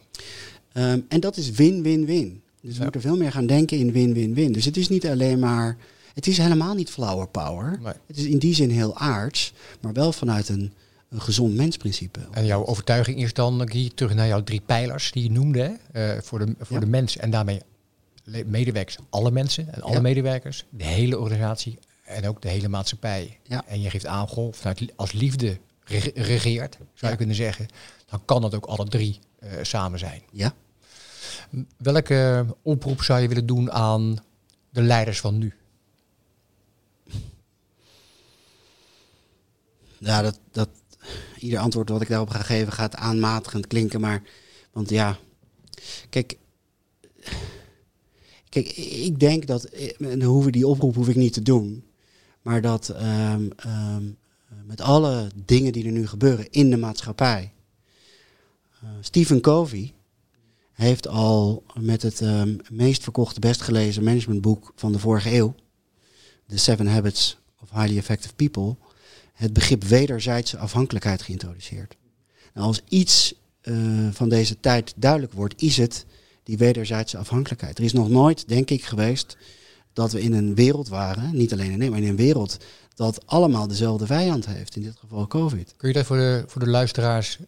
Ehm, 0.73 1.01
en 1.09 1.21
dat 1.21 1.37
is 1.37 1.51
win-win-win. 1.51 2.43
Dus 2.67 2.73
we 2.75 2.79
Ja. 2.79 2.83
moeten 2.83 3.01
veel 3.01 3.17
meer 3.17 3.33
gaan 3.33 3.47
denken 3.47 3.79
in 3.79 3.93
win-win-win. 3.93 4.53
Dus 4.53 4.65
het 4.65 4.77
is 4.77 4.89
niet 4.89 5.07
alleen 5.07 5.39
maar. 5.39 5.77
Het 6.15 6.27
is 6.27 6.39
helemaal 6.39 6.75
niet 6.75 6.91
flower 6.91 7.29
power. 7.29 7.79
Nee. 7.83 7.93
Het 8.07 8.17
is 8.17 8.25
in 8.25 8.39
die 8.39 8.55
zin 8.55 8.71
heel 8.71 8.97
aards, 8.97 9.53
maar 9.81 9.93
wel 9.93 10.13
vanuit 10.13 10.49
een, 10.49 10.73
een 11.09 11.21
gezond 11.21 11.55
mensprincipe. 11.55 12.21
En 12.31 12.47
jouw 12.47 12.67
overtuiging 12.67 13.23
is 13.23 13.33
dan, 13.33 13.69
Guy, 13.71 13.91
terug 13.95 14.15
naar 14.15 14.27
jouw 14.27 14.43
drie 14.43 14.61
pijlers 14.67 15.13
die 15.13 15.23
je 15.23 15.31
noemde? 15.31 15.77
Eh, 15.93 16.11
voor, 16.23 16.39
de, 16.39 16.55
voor 16.59 16.77
Ja. 16.77 16.81
de 16.81 16.87
mens 16.91 17.17
en 17.17 17.31
daarmee 17.31 17.61
medewerkers, 18.47 18.97
alle 19.11 19.31
mensen 19.31 19.75
en 19.75 19.83
alle 19.83 19.95
Ja. 19.95 20.01
medewerkers, 20.01 20.65
de 20.71 20.85
hele 20.85 21.19
organisatie 21.19 21.79
en 22.05 22.29
ook 22.29 22.43
de 22.43 22.49
hele 22.49 22.69
maatschappij. 22.69 23.39
Ja. 23.43 23.65
En 23.67 23.81
je 23.81 23.91
geeft 23.91 24.07
aan, 24.07 24.29
goh, 24.29 24.53
vanuit, 24.53 24.93
als 24.97 25.13
liefde 25.13 25.59
reg- 25.85 26.11
regeert, 26.15 26.79
zou 26.95 27.11
je 27.13 27.19
kunnen 27.19 27.37
zeggen, 27.37 27.67
dan 28.11 28.23
kan 28.25 28.41
dat 28.43 28.55
ook 28.55 28.65
alle 28.67 28.89
drie 28.89 29.19
eh, 29.39 29.51
samen 29.63 29.99
zijn. 29.99 30.23
Ja. 30.33 30.55
Welke 31.77 32.47
oproep 32.63 33.03
zou 33.03 33.21
je 33.21 33.29
willen 33.29 33.47
doen 33.47 33.73
aan 33.73 34.17
de 34.71 34.83
leiders 34.83 35.21
van 35.21 35.39
nu? 35.39 35.55
Ja, 39.99 40.23
dat, 40.23 40.39
dat, 40.51 40.69
ieder 41.39 41.59
antwoord 41.59 41.89
wat 41.89 42.01
ik 42.03 42.09
daarop 42.09 42.31
ga 42.31 42.43
geven 42.43 42.73
gaat 42.73 42.95
aanmatigend 42.95 43.67
klinken. 43.67 44.01
Maar, 44.01 44.23
want 44.73 44.91
ja, 44.91 45.19
kijk, 46.09 46.39
kijk 48.49 48.69
ik 48.77 49.21
denk 49.21 49.47
dat, 49.47 49.65
en 49.65 50.23
hoeven 50.23 50.53
die 50.53 50.67
oproep 50.67 50.95
hoef 50.95 51.09
ik 51.09 51.17
niet 51.17 51.33
te 51.33 51.43
doen. 51.43 51.85
Maar 52.43 52.61
dat 52.61 52.89
ehm, 52.89 53.49
ehm, 53.57 54.05
met 54.65 54.81
alle 54.81 55.31
dingen 55.45 55.73
die 55.73 55.87
er 55.87 55.93
nu 55.93 56.07
gebeuren 56.07 56.51
in 56.51 56.71
de 56.71 56.77
maatschappij. 56.77 57.53
eh, 58.83 58.89
Stephen 59.01 59.41
Covey 59.41 59.96
heeft 60.77 61.09
al 61.09 61.65
met 61.81 62.03
het 62.03 62.21
ehm, 62.21 62.57
meest 62.71 63.03
verkochte, 63.03 63.41
best 63.41 63.61
gelezen 63.61 64.05
managementboek 64.05 64.73
van 64.75 64.93
de 64.93 64.99
vorige 64.99 65.35
eeuw. 65.35 65.55
The 66.49 66.59
Seven 66.59 66.87
Habits 66.87 67.39
of 67.63 67.71
Highly 67.71 67.97
Effective 67.97 68.35
People 68.35 68.77
het 69.33 69.53
begrip 69.53 69.85
wederzijdse 69.85 70.59
afhankelijkheid 70.59 71.23
geïntroduceerd. 71.23 71.97
Nou, 72.55 72.67
als 72.67 72.83
iets 72.89 73.35
eh, 73.61 73.75
van 74.11 74.29
deze 74.29 74.61
tijd 74.61 74.95
duidelijk 74.97 75.33
wordt, 75.33 75.63
is 75.63 75.77
het 75.77 76.07
die 76.43 76.59
wederzijdse 76.59 77.19
afhankelijkheid. 77.19 77.79
Er 77.79 77.85
is 77.85 77.93
nog 77.93 78.09
nooit, 78.09 78.49
denk 78.49 78.71
ik, 78.71 78.85
geweest 78.85 79.37
dat 79.93 80.13
we 80.13 80.21
in 80.21 80.33
een 80.33 80.55
wereld 80.55 80.89
waren, 80.89 81.37
niet 81.37 81.53
alleen 81.53 81.71
in 81.71 81.79
Nederland, 81.79 82.01
maar 82.01 82.03
in 82.03 82.19
een 82.19 82.25
wereld 82.25 82.57
dat 82.95 83.27
allemaal 83.27 83.67
dezelfde 83.67 84.07
vijand 84.07 84.47
heeft, 84.47 84.77
in 84.77 84.83
dit 84.83 84.97
geval 84.99 85.27
COVID. 85.27 85.75
Kun 85.77 85.89
je 85.89 85.95
dat 85.95 86.07
voor 86.07 86.17
de, 86.17 86.45
voor 86.47 86.65
de 86.65 86.71
luisteraars 86.71 87.39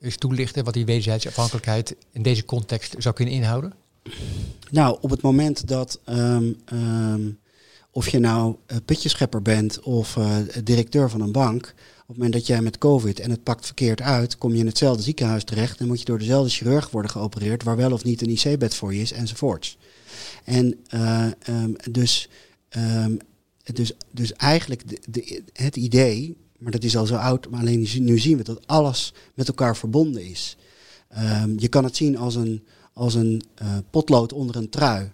eens 0.00 0.16
toelichten, 0.16 0.64
wat 0.64 0.74
die 0.74 0.84
wederzijdse 0.84 1.28
afhankelijkheid 1.28 1.96
in 2.12 2.22
deze 2.22 2.44
context 2.44 2.94
zou 2.98 3.14
kunnen 3.14 3.34
inhouden? 3.34 3.72
Nou, 4.70 4.98
op 5.00 5.10
het 5.10 5.20
moment 5.20 5.68
dat 5.68 6.00
ehm, 6.04 6.52
ehm, 6.64 7.30
of 7.90 8.08
je 8.08 8.18
nou 8.18 8.56
eh, 8.66 8.76
putjeschepper 8.84 9.42
bent 9.42 9.80
of 9.80 10.16
eh, 10.16 10.36
directeur 10.64 11.10
van 11.10 11.20
een 11.20 11.32
bank, 11.32 11.74
op 12.00 12.08
het 12.08 12.16
moment 12.16 12.32
dat 12.32 12.46
jij 12.46 12.62
met 12.62 12.78
COVID 12.78 13.20
en 13.20 13.30
het 13.30 13.42
pakt 13.42 13.66
verkeerd 13.66 14.00
uit, 14.00 14.38
kom 14.38 14.52
je 14.52 14.58
in 14.58 14.66
hetzelfde 14.66 15.02
ziekenhuis 15.02 15.44
terecht 15.44 15.80
en 15.80 15.86
moet 15.86 15.98
je 15.98 16.04
door 16.04 16.18
dezelfde 16.18 16.50
chirurg 16.50 16.90
worden 16.90 17.10
geopereerd, 17.10 17.62
waar 17.62 17.76
wel 17.76 17.92
of 17.92 18.04
niet 18.04 18.22
een 18.22 18.30
IC-bed 18.30 18.74
voor 18.74 18.94
je 18.94 19.00
is, 19.00 19.12
enzovoorts. 19.12 19.78
En 20.44 20.78
eh, 20.88 21.26
ehm, 21.42 21.72
dus, 21.90 22.28
dus, 23.72 23.92
dus 24.10 24.32
eigenlijk 24.32 24.88
de, 24.88 24.98
de, 25.08 25.42
het 25.52 25.76
idee, 25.76 26.36
maar 26.62 26.72
dat 26.72 26.82
is 26.82 26.96
al 26.96 27.06
zo 27.06 27.14
oud, 27.14 27.50
maar 27.50 27.60
alleen 27.60 27.88
nu 27.98 28.18
zien 28.18 28.36
we 28.36 28.42
dat 28.44 28.66
alles 28.66 29.12
met 29.34 29.48
elkaar 29.48 29.76
verbonden 29.76 30.24
is. 30.24 30.56
Ehm, 31.08 31.50
je 31.58 31.68
kan 31.68 31.84
het 31.84 31.96
zien 31.96 32.18
als 32.18 32.34
een, 32.34 32.64
als 32.92 33.14
een 33.14 33.42
eh, 33.54 33.76
potlood 33.90 34.32
onder 34.32 34.56
een 34.56 34.68
trui. 34.68 35.10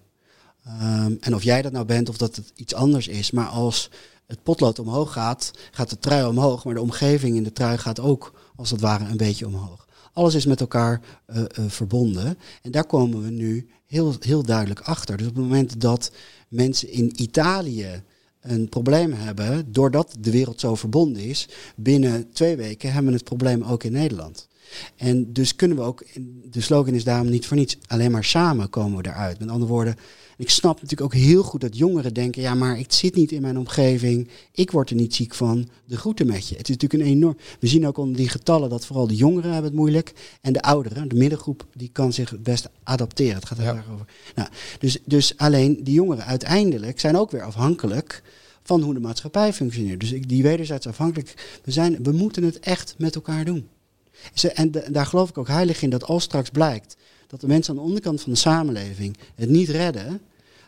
Ehm, 0.65 1.15
en 1.21 1.35
of 1.35 1.43
jij 1.43 1.63
dat 1.63 1.73
nou 1.73 1.85
bent 1.85 2.09
of 2.09 2.17
dat 2.17 2.37
het 2.37 2.53
iets 2.55 2.75
anders 2.75 3.09
is, 3.09 3.31
maar 3.31 3.47
als 3.47 3.91
het 4.27 4.43
potlood 4.43 4.79
omhoog 4.79 5.13
gaat, 5.13 5.51
gaat 5.71 5.91
de 5.91 5.99
trui 5.99 6.27
omhoog, 6.27 6.65
maar 6.65 6.75
de 6.75 6.81
omgeving 6.81 7.37
in 7.37 7.43
de 7.43 7.53
trui 7.53 7.79
gaat 7.79 8.01
ook 8.01 8.33
als 8.57 8.71
het 8.71 8.81
ware 8.81 9.05
een 9.05 9.17
beetje 9.17 9.47
omhoog. 9.47 9.87
Alles 10.13 10.35
is 10.35 10.47
met 10.47 10.61
elkaar 10.61 11.01
eh, 11.27 11.43
eh, 11.43 11.65
verbonden 11.69 12.39
en 12.63 12.71
daar 12.71 12.87
komen 12.87 13.23
we 13.23 13.31
nu 13.31 13.69
heel, 13.87 14.15
heel 14.21 14.43
duidelijk 14.43 14.81
achter. 14.81 15.17
Dus 15.17 15.27
op 15.27 15.35
het 15.35 15.43
moment 15.43 15.81
dat 15.81 16.11
mensen 16.49 16.91
in 16.93 17.23
Italië 17.23 18.03
een 18.51 18.69
probleem 18.69 19.13
hebben, 19.13 19.73
doordat 19.73 20.17
de 20.21 20.31
wereld 20.31 20.61
zo 20.61 20.75
verbonden 20.75 21.23
is, 21.23 21.49
binnen 21.77 22.31
twee 22.33 22.57
weken 22.57 22.93
hebben 22.93 23.11
we 23.11 23.17
het 23.19 23.27
probleem 23.27 23.63
ook 23.63 23.85
in 23.85 23.93
Nederland. 23.93 24.49
En 24.97 25.33
dus 25.33 25.57
kunnen 25.57 25.77
we 25.77 25.83
ook, 25.83 26.05
de 26.51 26.61
slogan 26.61 26.95
is 26.95 27.05
daarom 27.05 27.31
niet 27.31 27.47
voor 27.47 27.57
niets, 27.57 27.79
alleen 27.87 28.11
maar 28.11 28.25
samen 28.25 28.71
komen 28.71 29.03
we 29.03 29.09
eruit. 29.09 29.39
Met 29.39 29.49
andere 29.49 29.73
woorden, 29.73 29.97
ik 30.37 30.51
snap 30.51 30.75
natuurlijk 30.75 31.15
ook 31.15 31.21
heel 31.21 31.43
goed 31.43 31.61
dat 31.61 31.77
jongeren 31.77 32.15
denken, 32.15 32.43
ja 32.43 32.55
maar 32.55 32.79
ik 32.79 32.93
zit 32.93 33.15
niet 33.15 33.33
in 33.33 33.43
mijn 33.43 33.59
omgeving, 33.59 34.29
ik 34.53 34.71
word 34.71 34.91
er 34.91 34.97
niet 34.97 35.15
ziek 35.15 35.35
van, 35.35 35.69
de 35.85 35.97
groeten 35.97 36.27
met 36.27 36.49
je. 36.49 36.57
Het 36.57 36.69
is 36.69 36.77
natuurlijk 36.77 37.03
een 37.03 37.15
enorm, 37.17 37.37
we 37.61 37.67
zien 37.67 37.87
ook 37.87 37.99
onder 37.99 38.17
die 38.17 38.29
getallen 38.29 38.71
dat 38.71 38.87
vooral 38.87 39.07
de 39.07 39.17
jongeren 39.17 39.53
hebben 39.53 39.71
het 39.71 39.81
moeilijk 39.81 40.13
en 40.41 40.53
de 40.53 40.63
ouderen, 40.63 41.09
de 41.09 41.17
middengroep, 41.17 41.67
die 41.75 41.91
kan 41.93 42.13
zich 42.13 42.31
het 42.31 42.43
best 42.43 42.69
adapteren. 42.83 43.35
Het 43.35 43.47
gaat 43.47 43.59
Ja. 43.59 43.85
over. 43.93 44.07
Nou, 44.35 44.49
dus, 44.79 44.99
dus 45.05 45.37
alleen 45.37 45.81
die 45.83 45.95
jongeren 45.95 46.25
uiteindelijk 46.25 47.01
zijn 47.01 47.17
ook 47.17 47.31
weer 47.31 47.43
afhankelijk 47.43 48.23
van 48.69 48.83
hoe 48.83 48.95
de 48.95 49.01
maatschappij 49.01 49.53
functioneert. 49.53 50.01
Dus 50.01 50.11
die 50.21 50.43
wederzijds 50.43 50.87
afhankelijk, 50.87 51.59
we, 51.65 51.71
zijn, 51.71 52.03
we 52.03 52.13
moeten 52.13 52.43
het 52.43 52.59
echt 52.61 52.95
met 52.99 53.15
elkaar 53.15 53.45
doen. 53.45 53.69
En 54.55 54.71
da- 54.71 54.89
daar 54.91 55.07
geloof 55.07 55.29
ik 55.29 55.39
ook 55.39 55.49
heilig 55.49 55.83
in 55.83 55.91
dat 55.91 56.05
als 56.05 56.23
straks 56.25 56.51
blijkt 56.51 56.97
dat 57.27 57.41
de 57.41 57.47
mensen 57.47 57.71
aan 57.73 57.79
de 57.79 57.87
onderkant 57.87 58.21
van 58.23 58.33
de 58.33 58.39
samenleving 58.39 59.17
het 59.35 59.49
niet 59.49 59.69
redden, 59.69 60.21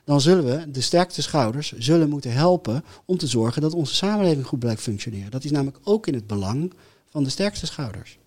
dan 0.05 0.21
zullen 0.21 0.45
we 0.45 0.71
de 0.71 0.81
sterkste 0.81 1.23
schouders 1.23 1.73
zullen 1.79 2.09
moeten 2.09 2.33
helpen 2.33 2.85
om 3.05 3.19
te 3.19 3.27
zorgen 3.27 3.63
dat 3.63 3.75
onze 3.75 3.95
samenleving 3.95 4.47
goed 4.47 4.59
blijft 4.59 4.83
functioneren. 4.83 5.31
Dat 5.31 5.45
is 5.45 5.51
namelijk 5.51 5.79
ook 5.85 6.07
in 6.07 6.15
het 6.15 6.27
belang 6.27 6.73
van 7.11 7.25
de 7.25 7.31
sterkste 7.31 7.67
schouders. 7.67 8.19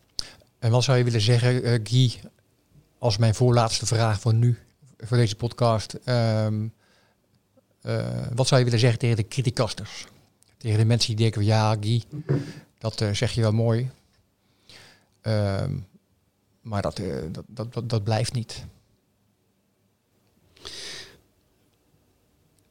En 0.60 0.72
wat 0.72 0.84
zou 0.84 0.98
je 0.98 1.04
willen 1.04 1.22
zeggen, 1.22 1.64
eh, 1.64 1.80
Guy, 1.84 2.14
als 2.98 3.18
mijn 3.18 3.36
voorlaatste 3.36 3.86
vraag 3.86 4.20
voor 4.20 4.34
nu, 4.34 4.58
voor 4.98 5.18
deze 5.18 5.36
podcast. 5.36 5.94
ehm, 6.04 6.64
eh, 6.64 6.70
wat 8.34 8.48
zou 8.48 8.60
je 8.60 8.66
willen 8.66 8.80
zeggen 8.80 9.00
tegen 9.00 9.16
de 9.16 9.28
criticasters? 9.28 10.06
Tegen 10.58 10.78
de 10.78 10.86
mensen 10.86 11.08
die 11.16 11.18
denken, 11.26 11.46
ja 11.46 11.78
Guy, 11.80 12.04
dat 12.78 13.02
eh, 13.02 13.14
zeg 13.14 13.32
je 13.32 13.42
wel 13.42 13.52
mooi. 13.52 13.90
Ehm, 15.22 15.78
maar 16.62 16.82
dat, 16.82 17.00
eh, 17.00 17.16
dat, 17.32 17.44
dat, 17.48 17.74
dat, 17.74 17.90
dat 17.90 18.04
blijft 18.04 18.34
niet. 18.34 18.66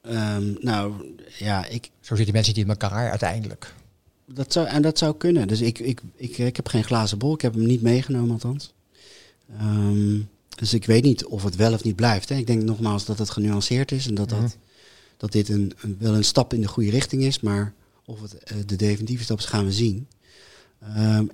Ehm, 0.03 0.53
nou, 0.61 1.15
ja, 1.39 1.67
ik, 1.67 1.91
Zo 2.01 2.15
zitten 2.17 2.35
mensen 2.35 2.55
niet 2.55 2.65
in 2.65 2.71
elkaar 2.71 3.11
uiteindelijk. 3.11 3.75
dat 4.27 4.53
zou, 4.53 4.67
en 4.67 4.83
dat 4.83 4.99
zou 4.99 5.17
kunnen. 5.17 5.49
Dus 5.49 5.61
ik, 5.61 5.79
ik, 5.79 6.01
ik, 6.17 6.39
ik 6.39 6.57
heb 6.57 6.67
geen 6.69 6.85
glazen 6.85 7.19
bol. 7.19 7.35
Ik 7.35 7.41
heb 7.41 7.55
hem 7.55 7.67
niet 7.67 7.83
meegenomen 7.83 8.31
althans. 8.31 8.73
Ehm, 9.59 10.21
dus 10.55 10.75
ik 10.75 10.85
weet 10.87 11.03
niet 11.05 11.25
of 11.25 11.43
het 11.43 11.57
wel 11.57 11.73
of 11.73 11.85
niet 11.85 11.97
blijft. 11.97 12.29
Hè. 12.29 12.35
Ik 12.37 12.47
denk 12.47 12.63
nogmaals 12.63 13.05
dat 13.05 13.19
het 13.19 13.31
genuanceerd 13.31 13.93
is 13.93 14.07
en 14.07 14.15
dat, 14.15 14.31
Mhm. 14.31 14.41
dat, 14.41 14.57
dat 15.23 15.33
dit 15.33 15.49
een, 15.49 15.73
een- 15.81 15.97
wel 15.99 16.15
een 16.15 16.25
stap 16.25 16.53
in 16.55 16.61
de 16.61 16.69
goede 16.69 16.91
richting 16.91 17.23
is. 17.23 17.41
Maar 17.41 17.73
of 18.05 18.21
het 18.21 18.35
eh, 18.35 18.57
de 18.67 18.77
definitieve 18.77 19.25
stap 19.25 19.39
is, 19.39 19.45
gaan 19.45 19.65
we 19.65 19.73
zien. 19.73 20.07
Ehm, 20.81 21.27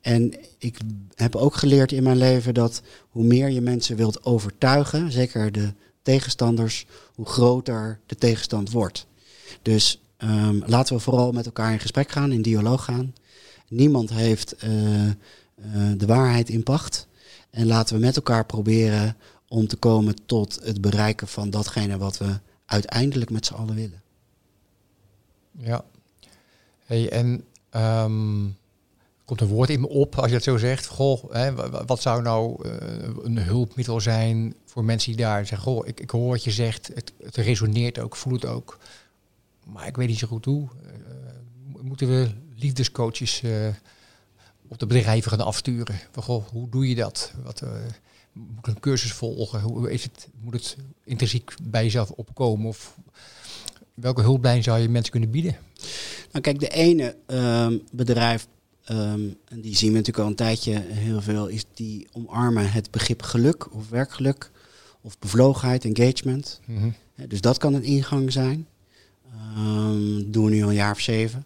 en 0.00 0.34
ik 0.58 0.78
heb 1.14 1.36
ook 1.36 1.54
geleerd 1.54 1.92
in 1.92 2.02
mijn 2.02 2.16
leven 2.16 2.54
dat 2.54 2.82
hoe 3.10 3.24
meer 3.24 3.48
je 3.50 3.60
mensen 3.60 3.96
wilt 3.96 4.24
overtuigen, 4.24 5.12
zeker 5.12 5.52
de 5.52 5.72
tegenstanders, 6.02 6.86
hoe 7.14 7.26
groter 7.26 7.98
de 8.06 8.16
tegenstand 8.16 8.70
wordt. 8.70 9.06
Dus 9.62 10.00
ehm, 10.16 10.60
laten 10.66 10.96
we 10.96 11.02
vooral 11.02 11.32
met 11.32 11.46
elkaar 11.46 11.72
in 11.72 11.80
gesprek 11.80 12.10
gaan, 12.10 12.32
in 12.32 12.42
dialoog 12.42 12.84
gaan. 12.84 13.14
Niemand 13.68 14.10
heeft 14.10 14.52
eh, 14.56 15.06
eh, 15.06 15.12
de 15.96 16.06
waarheid 16.06 16.48
in 16.48 16.62
pacht. 16.62 17.06
En 17.50 17.66
laten 17.66 17.94
we 17.94 18.00
met 18.00 18.16
elkaar 18.16 18.46
proberen 18.46 19.16
om 19.48 19.66
te 19.66 19.76
komen 19.76 20.14
tot 20.26 20.58
het 20.62 20.80
bereiken 20.80 21.28
van 21.28 21.50
datgene 21.50 21.98
wat 21.98 22.18
we 22.18 22.38
uiteindelijk 22.74 23.30
met 23.30 23.46
z'n 23.46 23.54
allen 23.54 23.74
willen. 23.74 24.02
Ja. 25.58 25.84
Hey, 26.86 27.10
en 27.10 27.44
ehm, 27.70 28.46
komt 29.24 29.40
een 29.40 29.46
woord 29.48 29.70
in 29.70 29.80
me 29.80 29.88
op 29.88 30.14
als 30.18 30.26
je 30.26 30.32
dat 30.32 30.42
zo 30.42 30.56
zegt. 30.56 30.86
Goh, 30.86 31.32
hè, 31.32 31.54
wa- 31.54 31.70
wa- 31.70 31.84
wat 31.84 32.02
zou 32.02 32.22
nou 32.22 32.68
eh, 32.68 33.08
een 33.22 33.38
hulpmiddel 33.38 34.00
zijn 34.00 34.54
voor 34.64 34.84
mensen 34.84 35.12
die 35.16 35.24
daar 35.24 35.46
zeggen: 35.46 35.66
Goh, 35.72 35.86
ik, 35.86 36.00
ik 36.00 36.10
hoor 36.10 36.28
wat 36.28 36.44
je 36.44 36.50
zegt, 36.50 36.90
het, 36.94 37.12
het 37.22 37.36
resoneert 37.36 37.98
ook, 37.98 38.16
voel 38.16 38.32
het 38.32 38.44
ook. 38.46 38.78
Maar 39.66 39.86
ik 39.86 39.96
weet 39.96 40.08
niet 40.08 40.18
zo 40.18 40.26
goed 40.26 40.44
hoe. 40.44 40.68
Eh, 40.86 40.92
mo- 41.72 41.82
moeten 41.82 42.08
we 42.08 42.30
liefdescoaches 42.54 43.42
eh, 43.42 43.68
op 44.68 44.78
de 44.78 44.86
bedrijven 44.86 45.30
gaan 45.30 45.40
afsturen? 45.40 45.96
Goh, 46.14 46.46
hoe 46.48 46.68
doe 46.68 46.88
je 46.88 46.94
dat? 46.94 47.32
Wat, 47.42 47.60
eh, 47.62 47.70
moet 48.34 48.58
ik 48.58 48.66
een 48.66 48.80
cursus 48.80 49.12
volgen? 49.12 49.60
Hoe 49.60 49.92
is 49.92 50.02
het? 50.02 50.28
Moet 50.40 50.54
het 50.54 50.76
intrinsiek 51.04 51.54
bij 51.62 51.82
jezelf 51.82 52.10
opkomen? 52.10 52.66
Of 52.66 52.96
welke 53.94 54.20
hulplijn 54.20 54.62
zou 54.62 54.78
je 54.78 54.88
mensen 54.88 55.10
kunnen 55.10 55.30
bieden? 55.30 55.56
Nou 56.30 56.40
kijk, 56.40 56.60
de 56.60 56.68
ene 56.68 57.16
ehm, 57.26 57.78
bedrijf, 57.92 58.46
ehm, 58.84 59.28
en 59.48 59.60
die 59.60 59.76
zien 59.76 59.90
we 59.90 59.96
natuurlijk 59.96 60.24
al 60.24 60.30
een 60.30 60.36
tijdje 60.36 60.80
heel 60.80 61.22
veel, 61.22 61.46
is 61.46 61.64
die 61.74 62.08
omarmen 62.12 62.72
het 62.72 62.90
begrip 62.90 63.22
geluk 63.22 63.74
of 63.74 63.88
werkgeluk 63.88 64.50
of 65.00 65.18
bevlogenheid, 65.18 65.84
engagement. 65.84 66.60
Mhm. 66.66 66.90
Dus 67.28 67.40
dat 67.40 67.58
kan 67.58 67.74
een 67.74 67.82
ingang 67.82 68.32
zijn. 68.32 68.66
Ehm 69.32 70.30
doen 70.30 70.44
we 70.44 70.50
nu 70.50 70.62
al 70.62 70.68
een 70.68 70.74
jaar 70.74 70.92
of 70.92 71.00
zeven. 71.00 71.44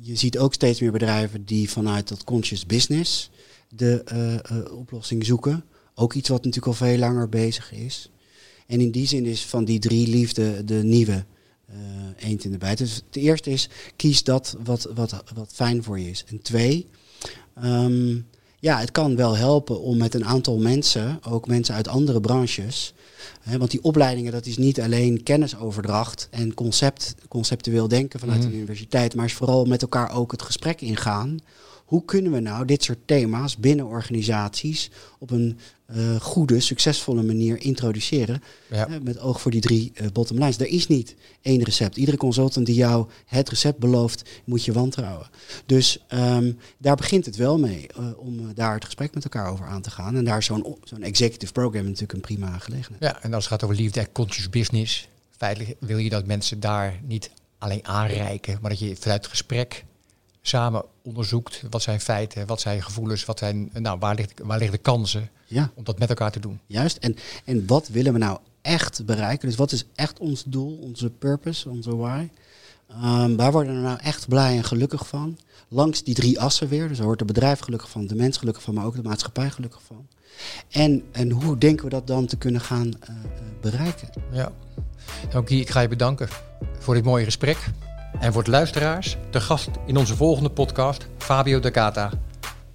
Je 0.00 0.16
ziet 0.16 0.38
ook 0.38 0.54
steeds 0.54 0.80
meer 0.80 0.92
bedrijven 0.92 1.44
die 1.44 1.70
vanuit 1.70 2.08
dat 2.08 2.24
conscious 2.24 2.66
business 2.66 3.30
de 3.76 4.02
eh, 4.04 4.34
eh, 4.34 4.76
oplossing 4.78 5.24
zoeken. 5.26 5.64
Ook 5.94 6.14
iets 6.14 6.28
wat 6.28 6.44
natuurlijk 6.44 6.80
al 6.80 6.86
veel 6.86 6.98
langer 6.98 7.28
bezig 7.28 7.72
is. 7.72 8.10
En 8.66 8.80
in 8.80 8.90
die 8.90 9.06
zin 9.06 9.24
is 9.26 9.46
van 9.46 9.64
die 9.64 9.78
drie 9.78 10.08
liefde 10.08 10.64
de 10.64 10.82
nieuwe 10.82 11.24
eh 11.66 11.74
eend 12.28 12.44
in 12.44 12.50
de 12.50 12.58
bijt. 12.58 12.78
Dus 12.78 12.94
het 12.94 13.16
eerste 13.16 13.50
is, 13.50 13.68
kies 13.96 14.24
dat 14.24 14.56
wat, 14.64 14.88
wat, 14.94 15.22
wat 15.34 15.50
fijn 15.52 15.82
voor 15.82 16.00
je 16.00 16.10
is. 16.10 16.24
En 16.28 16.42
twee, 16.42 16.86
ehm, 17.54 18.16
ja, 18.60 18.78
het 18.78 18.90
kan 18.90 19.16
wel 19.16 19.36
helpen 19.36 19.80
om 19.80 19.96
met 19.96 20.14
een 20.14 20.24
aantal 20.24 20.58
mensen, 20.58 21.18
ook 21.28 21.46
mensen 21.46 21.74
uit 21.74 21.88
andere 21.88 22.20
branches, 22.20 22.94
hè, 23.40 23.58
want 23.58 23.70
die 23.70 23.82
opleidingen, 23.82 24.32
dat 24.32 24.46
is 24.46 24.56
niet 24.56 24.80
alleen 24.80 25.22
kennisoverdracht 25.22 26.28
en 26.30 26.54
concept, 26.54 27.14
conceptueel 27.28 27.88
denken 27.88 28.20
vanuit 28.20 28.40
Mhm. 28.40 28.48
de 28.48 28.54
universiteit, 28.56 29.14
maar 29.14 29.24
is 29.24 29.32
vooral 29.34 29.64
met 29.64 29.82
elkaar 29.82 30.10
ook 30.12 30.32
het 30.32 30.42
gesprek 30.42 30.80
ingaan. 30.80 31.38
Hoe 31.94 32.04
kunnen 32.04 32.32
we 32.32 32.40
nou 32.40 32.64
dit 32.64 32.82
soort 32.82 32.98
thema's 33.04 33.56
binnen 33.56 33.86
organisaties 33.86 34.90
op 35.18 35.30
een 35.30 35.58
eh, 35.86 36.20
goede, 36.20 36.60
succesvolle 36.60 37.22
manier 37.22 37.60
introduceren? 37.60 38.42
Ja. 38.70 38.88
Met 39.02 39.18
oog 39.18 39.40
voor 39.40 39.50
die 39.50 39.60
drie 39.60 39.92
eh 39.94 40.06
bottom 40.12 40.38
lines. 40.38 40.58
Er 40.58 40.66
is 40.66 40.86
niet 40.86 41.14
één 41.42 41.62
recept. 41.62 41.96
Iedere 41.96 42.16
consultant 42.16 42.66
die 42.66 42.74
jou 42.74 43.08
het 43.26 43.48
recept 43.48 43.78
belooft, 43.78 44.30
moet 44.44 44.64
je 44.64 44.72
wantrouwen. 44.72 45.26
Dus 45.66 46.04
ehm, 46.08 46.52
daar 46.78 46.96
begint 46.96 47.26
het 47.26 47.36
wel 47.36 47.58
mee, 47.58 47.86
eh, 47.88 48.06
om 48.16 48.54
daar 48.54 48.74
het 48.74 48.84
gesprek 48.84 49.14
met 49.14 49.24
elkaar 49.24 49.50
over 49.50 49.66
aan 49.66 49.82
te 49.82 49.90
gaan. 49.90 50.16
En 50.16 50.24
daar 50.24 50.38
is 50.38 50.46
zo'n 50.46 50.76
zo'n 50.84 51.02
executive 51.02 51.52
program 51.52 51.84
natuurlijk 51.84 52.12
een 52.12 52.20
prima 52.20 52.58
gelegenheid. 52.58 53.02
Ja, 53.02 53.22
en 53.22 53.34
als 53.34 53.44
het 53.44 53.52
gaat 53.52 53.62
over 53.64 53.76
liefde 53.76 54.00
en 54.00 54.12
conscious 54.12 54.50
business, 54.50 55.08
feitelijk 55.36 55.76
wil 55.80 55.98
je 55.98 56.08
dat 56.08 56.26
mensen 56.26 56.60
daar 56.60 57.00
niet 57.06 57.30
alleen 57.58 57.86
aanreiken, 57.86 58.58
maar 58.60 58.70
dat 58.70 58.78
je 58.78 58.96
vanuit 58.96 59.22
het 59.22 59.30
gesprek 59.30 59.84
samen 60.46 60.84
onderzoekt 61.02 61.62
wat 61.70 61.82
zijn 61.82 62.00
feiten, 62.00 62.46
wat 62.46 62.60
zijn 62.60 62.82
gevoelens, 62.82 63.24
wat 63.24 63.38
zijn, 63.38 63.70
nou, 63.72 63.98
waar, 63.98 64.14
ligt, 64.14 64.32
waar 64.42 64.58
liggen 64.58 64.76
de 64.76 64.82
kansen 64.82 65.30
Ja, 65.46 65.70
om 65.74 65.84
dat 65.84 65.98
met 65.98 66.08
elkaar 66.08 66.32
te 66.32 66.40
doen. 66.40 66.60
juist. 66.66 66.96
En, 66.96 67.16
en 67.44 67.66
wat 67.66 67.88
willen 67.88 68.12
we 68.12 68.18
nou 68.18 68.38
echt 68.62 69.04
bereiken? 69.04 69.48
Dus 69.48 69.56
wat 69.56 69.72
is 69.72 69.84
echt 69.94 70.18
ons 70.18 70.44
doel, 70.46 70.78
onze 70.82 71.10
purpose, 71.10 71.68
onze 71.68 71.96
why? 71.96 72.28
Ehm, 72.88 73.36
waar 73.36 73.52
worden 73.52 73.74
we 73.74 73.80
nou 73.80 73.98
echt 74.02 74.28
blij 74.28 74.56
en 74.56 74.64
gelukkig 74.64 75.08
van? 75.08 75.38
Langs 75.68 76.02
die 76.02 76.14
drie 76.14 76.40
assen 76.40 76.68
weer. 76.68 76.88
Dus 76.88 76.96
daar 76.96 77.06
wordt 77.06 77.20
het 77.20 77.32
bedrijf 77.32 77.58
gelukkig 77.60 77.90
van, 77.90 78.06
de 78.06 78.14
mens 78.14 78.36
gelukkig 78.36 78.62
van, 78.62 78.74
maar 78.74 78.84
ook 78.84 78.94
de 78.94 79.02
maatschappij 79.02 79.50
gelukkig 79.50 79.80
van. 79.86 80.06
En, 80.70 81.02
en 81.12 81.30
hoe 81.30 81.58
denken 81.58 81.84
we 81.84 81.90
dat 81.90 82.06
dan 82.06 82.26
te 82.26 82.36
kunnen 82.36 82.60
gaan 82.60 82.92
eh, 83.00 83.08
eh, 83.08 83.24
bereiken? 83.60 84.08
Ja. 84.32 84.52
Nou, 85.32 85.46
Guy, 85.46 85.60
ik 85.60 85.70
ga 85.70 85.80
je 85.80 85.88
bedanken 85.88 86.28
voor 86.78 86.94
dit 86.94 87.04
mooie 87.04 87.24
gesprek. 87.24 87.58
En 88.20 88.32
voor 88.32 88.44
de 88.44 88.50
luisteraars, 88.50 89.16
de 89.30 89.40
gast 89.40 89.70
in 89.86 89.96
onze 89.96 90.16
volgende 90.16 90.50
podcast, 90.50 91.06
Fabio 91.18 91.58
Gata. 91.62 92.10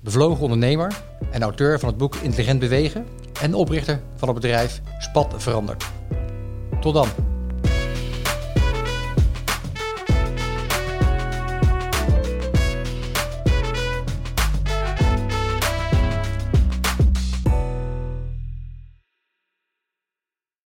Bevlogen 0.01 0.43
ondernemer 0.43 1.01
en 1.31 1.41
auteur 1.41 1.79
van 1.79 1.89
het 1.89 1.97
boek 1.97 2.15
Intelligent 2.15 2.59
Bewegen 2.59 3.05
en 3.41 3.53
oprichter 3.53 4.01
van 4.15 4.27
het 4.27 4.37
bedrijf 4.39 4.81
Spat 4.99 5.33
Verandert. 5.37 5.85
Tot 6.79 6.93
dan. 6.93 7.28